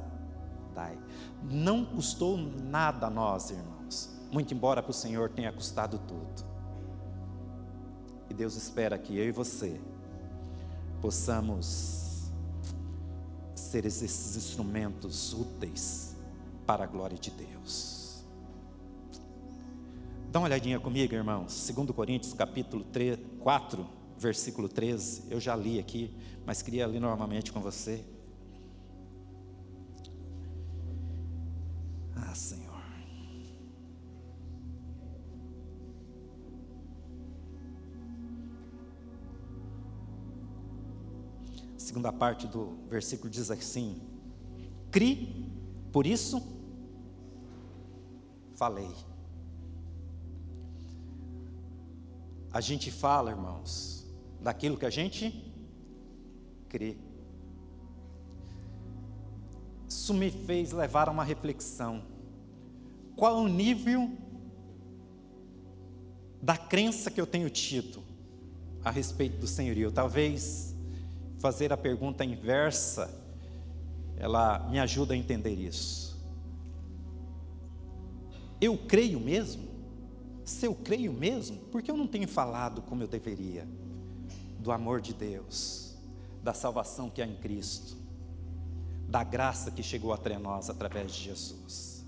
dai. 0.73 0.99
Não 1.43 1.85
custou 1.85 2.37
nada 2.37 3.07
a 3.07 3.09
nós, 3.09 3.49
irmãos. 3.51 4.09
Muito 4.31 4.53
embora 4.53 4.83
para 4.83 4.91
o 4.91 4.93
Senhor 4.93 5.29
tenha 5.29 5.51
custado 5.51 5.99
tudo. 5.99 6.45
E 8.29 8.33
Deus 8.33 8.55
espera 8.55 8.97
que 8.97 9.17
eu 9.17 9.25
e 9.25 9.31
você 9.31 9.79
possamos 11.01 12.31
ser 13.55 13.85
esses 13.85 14.35
instrumentos 14.35 15.33
úteis 15.33 16.15
para 16.65 16.83
a 16.83 16.87
glória 16.87 17.17
de 17.17 17.31
Deus. 17.31 17.94
Dá 20.35 20.39
uma 20.41 20.47
olhadinha 20.47 20.81
comigo, 20.81 21.15
irmãos. 21.15 21.71
2 21.73 21.91
Coríntios 21.91 22.33
capítulo 22.33 22.83
3, 22.83 23.17
4, 23.39 23.87
versículo 24.17 24.67
13. 24.67 25.31
Eu 25.31 25.39
já 25.39 25.55
li 25.55 25.79
aqui, 25.79 26.13
mas 26.45 26.61
queria 26.61 26.85
ler 26.85 26.99
novamente 26.99 27.53
com 27.53 27.61
você. 27.61 28.03
Ah, 32.17 32.35
Senhor. 32.35 32.75
segunda 41.77 42.11
parte 42.11 42.45
do 42.45 42.77
versículo 42.89 43.29
diz 43.29 43.49
assim: 43.49 44.01
Cri, 44.91 45.49
por 45.93 46.05
isso 46.05 46.43
falei. 48.53 49.14
A 52.55 52.61
gente 52.61 52.89
fala, 52.89 53.31
irmãos, 53.31 54.05
daquilo 54.39 54.77
que 54.77 54.85
a 54.85 54.89
gente 54.89 55.53
crê. 56.69 56.95
Isso 59.89 60.13
me 60.13 60.31
fez 60.31 60.71
levar 60.71 61.09
a 61.09 61.11
uma 61.11 61.25
reflexão. 61.25 62.01
Qual 63.13 63.39
é 63.39 63.41
o 63.41 63.49
nível 63.49 64.09
da 66.41 66.55
crença 66.55 67.11
que 67.11 67.19
eu 67.19 67.27
tenho 67.27 67.49
tido 67.49 68.01
a 68.85 68.89
respeito 68.89 69.37
do 69.37 69.47
senhorio? 69.47 69.91
Talvez 69.91 70.73
fazer 71.39 71.73
a 71.73 71.77
pergunta 71.77 72.23
inversa, 72.23 73.13
ela 74.15 74.59
me 74.69 74.79
ajuda 74.79 75.13
a 75.13 75.17
entender 75.17 75.55
isso. 75.55 76.25
Eu 78.61 78.77
creio 78.77 79.19
mesmo? 79.19 79.74
Se 80.45 80.67
eu 80.67 80.75
creio 80.75 81.11
mesmo, 81.11 81.57
por 81.71 81.81
que 81.81 81.89
eu 81.89 81.97
não 81.97 82.05
tenho 82.05 82.27
falado 82.27 82.83
como 82.83 83.01
eu 83.01 83.07
deveria? 83.07 83.67
Do 84.59 84.71
amor 84.71 85.01
de 85.01 85.11
Deus, 85.11 85.97
da 86.43 86.53
salvação 86.53 87.09
que 87.09 87.19
há 87.19 87.25
em 87.25 87.35
Cristo, 87.35 87.97
da 89.09 89.23
graça 89.23 89.71
que 89.71 89.81
chegou 89.81 90.13
até 90.13 90.37
nós 90.37 90.69
através 90.69 91.11
de 91.11 91.23
Jesus. 91.23 92.05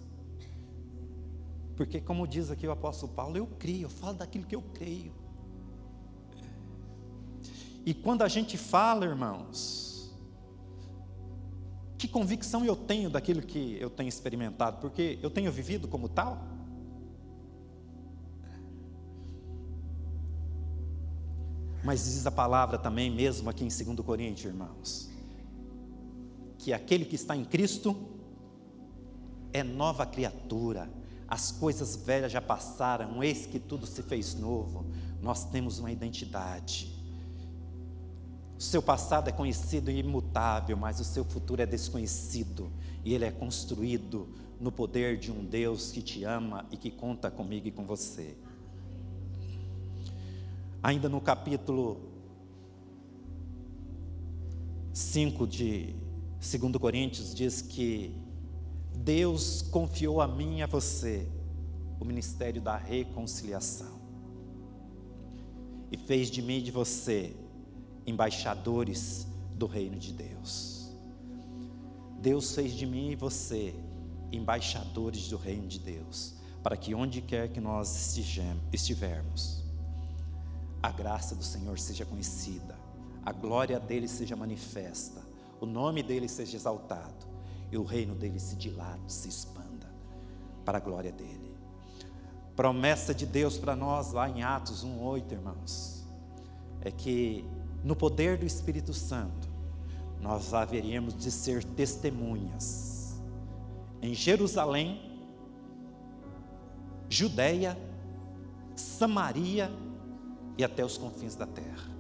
Porque, 1.76 2.00
como 2.00 2.28
diz 2.28 2.52
aqui 2.52 2.68
o 2.68 2.72
apóstolo 2.72 3.12
Paulo, 3.12 3.38
eu 3.38 3.48
creio, 3.48 3.84
eu 3.84 3.90
falo 3.90 4.18
daquilo 4.18 4.46
que 4.46 4.56
eu 4.56 4.62
creio. 4.62 5.14
E 7.84 7.94
quando 7.94 8.22
a 8.22 8.28
gente 8.28 8.56
fala, 8.56 9.06
irmãos, 9.06 10.14
que 11.98 12.08
convicção 12.08 12.64
eu 12.64 12.76
tenho 12.76 13.10
daquilo 13.10 13.42
que 13.42 13.78
eu 13.80 13.90
tenho 13.90 14.10
experimentado? 14.10 14.78
Porque 14.80 15.18
eu 15.24 15.32
tenho 15.32 15.52
vivido 15.52 15.88
como 15.88 16.08
tal? 16.08 16.57
Mas 21.88 22.04
diz 22.04 22.28
a 22.28 22.32
palavra 22.32 22.78
também, 22.78 23.10
mesmo 23.10 23.50
aqui 23.50 23.64
em 23.64 23.70
2 23.70 24.06
Coríntios, 24.06 24.52
irmãos, 24.52 25.10
que 26.58 26.74
aquele 26.74 27.06
que 27.06 27.16
está 27.16 27.34
em 27.34 27.46
Cristo 27.46 27.96
é 29.54 29.64
nova 29.64 30.06
criatura, 30.06 30.92
as 31.30 31.50
coisas 31.50 31.96
velhas 31.96 32.30
já 32.30 32.42
passaram, 32.42 33.24
eis 33.24 33.46
que 33.46 33.58
tudo 33.58 33.88
se 33.88 34.04
fez 34.04 34.36
novo, 34.36 34.86
nós 35.22 35.46
temos 35.46 35.80
uma 35.80 35.90
identidade. 35.90 36.94
O 38.60 38.62
seu 38.62 38.82
passado 38.82 39.30
é 39.30 39.32
conhecido 39.32 39.90
e 39.90 40.00
imutável, 40.00 40.76
mas 40.76 41.00
o 41.00 41.06
seu 41.06 41.24
futuro 41.24 41.62
é 41.62 41.66
desconhecido 41.66 42.70
e 43.06 43.14
ele 43.14 43.24
é 43.24 43.32
construído 43.32 44.28
no 44.60 44.74
poder 44.74 45.18
de 45.18 45.32
um 45.32 45.46
Deus 45.46 45.90
que 45.90 46.02
te 46.02 46.26
ama 46.26 46.66
e 46.70 46.76
que 46.76 46.92
conta 46.92 47.32
comigo 47.32 47.66
e 47.66 47.72
com 47.72 47.86
você. 47.86 48.36
Ainda 50.88 51.10
no 51.10 51.20
capítulo 51.20 52.00
5 54.94 55.46
de 55.46 55.94
2 56.40 56.78
Coríntios, 56.80 57.36
diz 57.36 57.62
que 57.62 58.16
Deus 58.96 59.62
confiou 59.62 60.22
a 60.22 60.28
mim 60.30 60.60
e 60.60 60.64
a 60.64 60.66
você 60.66 61.28
o 62.00 62.06
ministério 62.06 62.62
da 62.62 62.78
reconciliação 62.78 64.00
e 65.92 65.98
fez 65.98 66.32
de 66.32 66.42
mim 66.42 66.60
e 66.60 66.62
de 66.62 66.72
você 66.72 67.36
embaixadores 68.06 69.28
do 69.56 69.66
reino 69.66 69.98
de 69.98 70.14
Deus. 70.14 70.90
Deus 72.22 72.56
fez 72.56 72.72
de 72.72 72.86
mim 72.86 73.10
e 73.10 73.16
você 73.18 73.76
embaixadores 74.32 75.28
do 75.28 75.36
reino 75.36 75.68
de 75.68 75.80
Deus, 75.80 76.36
para 76.64 76.78
que 76.78 76.96
onde 76.96 77.22
quer 77.22 77.50
que 77.50 77.60
nós 77.60 78.18
estivermos, 78.74 79.67
a 80.82 80.92
graça 80.92 81.36
do 81.36 81.44
Senhor 81.44 81.80
seja 81.80 82.06
conhecida, 82.06 82.78
a 83.26 83.32
glória 83.32 83.80
dele 83.80 84.08
seja 84.08 84.36
manifesta, 84.36 85.22
o 85.60 85.66
nome 85.66 86.04
dele 86.04 86.28
seja 86.28 86.56
exaltado 86.56 87.26
e 87.72 87.78
o 87.78 87.84
reino 87.84 88.16
dele 88.16 88.40
se 88.40 88.56
dilate, 88.56 89.12
se 89.12 89.28
expanda. 89.28 89.88
para 90.64 90.80
a 90.80 90.82
glória 90.82 91.14
dele. 91.14 91.56
Promessa 92.54 93.16
de 93.16 93.26
Deus 93.26 93.58
para 93.58 93.74
nós 93.74 94.12
lá 94.12 94.30
em 94.30 94.44
Atos 94.44 94.84
1:8, 94.84 95.32
irmãos, 95.32 96.06
é 96.82 96.92
que 96.92 97.46
no 97.86 97.96
poder 97.96 98.38
do 98.38 98.46
Espírito 98.46 98.94
Santo 98.94 99.48
nós 100.20 100.54
haveríamos 100.54 101.14
de 101.14 101.32
ser 101.32 101.64
testemunhas 101.64 103.16
em 104.02 104.14
Jerusalém, 104.14 105.22
Judéia, 107.08 107.78
Samaria 108.76 109.72
e 110.58 110.64
até 110.64 110.84
os 110.84 110.98
confins 110.98 111.36
da 111.36 111.46
terra. 111.46 111.98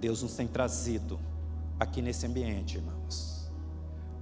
Deus 0.00 0.22
nos 0.22 0.34
tem 0.34 0.46
trazido 0.46 1.18
aqui 1.78 2.00
nesse 2.00 2.26
ambiente, 2.26 2.78
irmãos, 2.78 3.50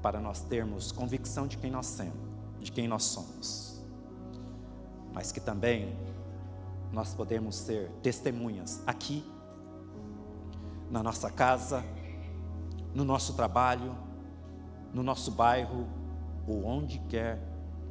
para 0.03 0.21
nós 0.21 0.41
termos 0.43 0.91
convicção 0.91 1.47
de 1.47 1.57
quem 1.57 1.71
nós 1.71 1.87
somos, 1.87 2.15
de 2.61 2.73
quem 2.73 2.89
nós 2.89 3.05
somos. 3.05 3.81
Mas 5.13 5.31
que 5.31 5.41
também 5.41 5.97
nós 6.93 7.15
podemos 7.15 7.55
ser 7.55 7.91
testemunhas 8.03 8.83
aqui, 8.87 9.25
na 10.91 11.03
nossa 11.03 11.31
casa, 11.31 11.85
no 12.95 13.05
nosso 13.05 13.35
trabalho, 13.35 13.95
no 14.93 15.03
nosso 15.03 15.31
bairro, 15.31 15.87
ou 16.47 16.65
onde 16.65 16.99
quer 17.01 17.39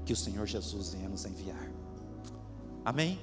que 0.03 0.13
o 0.13 0.15
Senhor 0.15 0.45
Jesus 0.47 0.93
venha 0.93 1.07
nos 1.07 1.25
enviar. 1.25 1.76
Amém? 2.87 3.19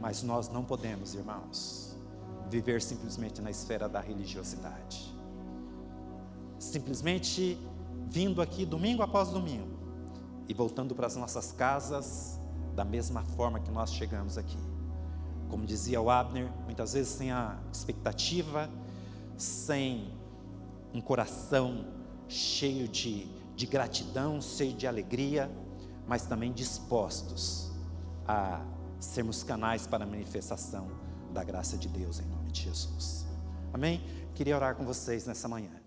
Mas 0.00 0.22
nós 0.22 0.48
não 0.48 0.64
podemos, 0.64 1.12
irmãos, 1.16 1.96
viver 2.48 2.80
simplesmente 2.80 3.42
na 3.42 3.50
esfera 3.50 3.88
da 3.88 3.98
religiosidade. 3.98 5.12
Simplesmente 6.56 7.58
vindo 8.06 8.40
aqui 8.40 8.64
domingo 8.64 9.02
após 9.02 9.30
domingo 9.30 9.76
e 10.48 10.54
voltando 10.54 10.94
para 10.94 11.08
as 11.08 11.16
nossas 11.16 11.50
casas 11.50 12.38
da 12.76 12.84
mesma 12.84 13.24
forma 13.34 13.58
que 13.58 13.72
nós 13.72 13.92
chegamos 13.92 14.38
aqui. 14.38 14.58
Como 15.48 15.66
dizia 15.66 16.00
o 16.00 16.08
Abner, 16.08 16.48
muitas 16.64 16.92
vezes 16.92 17.12
sem 17.12 17.32
a 17.32 17.58
expectativa, 17.72 18.70
sem 19.36 20.14
um 20.94 21.00
coração 21.00 21.86
cheio 22.28 22.86
de, 22.86 23.26
de 23.56 23.66
gratidão, 23.66 24.40
cheio 24.40 24.74
de 24.74 24.86
alegria, 24.86 25.50
mas 26.06 26.24
também 26.24 26.52
dispostos 26.52 27.69
a 28.30 28.60
sermos 29.00 29.42
canais 29.42 29.86
para 29.86 30.04
a 30.04 30.06
manifestação 30.06 30.88
da 31.32 31.42
graça 31.42 31.76
de 31.76 31.88
Deus 31.88 32.20
em 32.20 32.26
nome 32.26 32.52
de 32.52 32.62
Jesus. 32.62 33.26
Amém? 33.72 34.00
Queria 34.34 34.54
orar 34.56 34.76
com 34.76 34.84
vocês 34.84 35.26
nessa 35.26 35.48
manhã. 35.48 35.79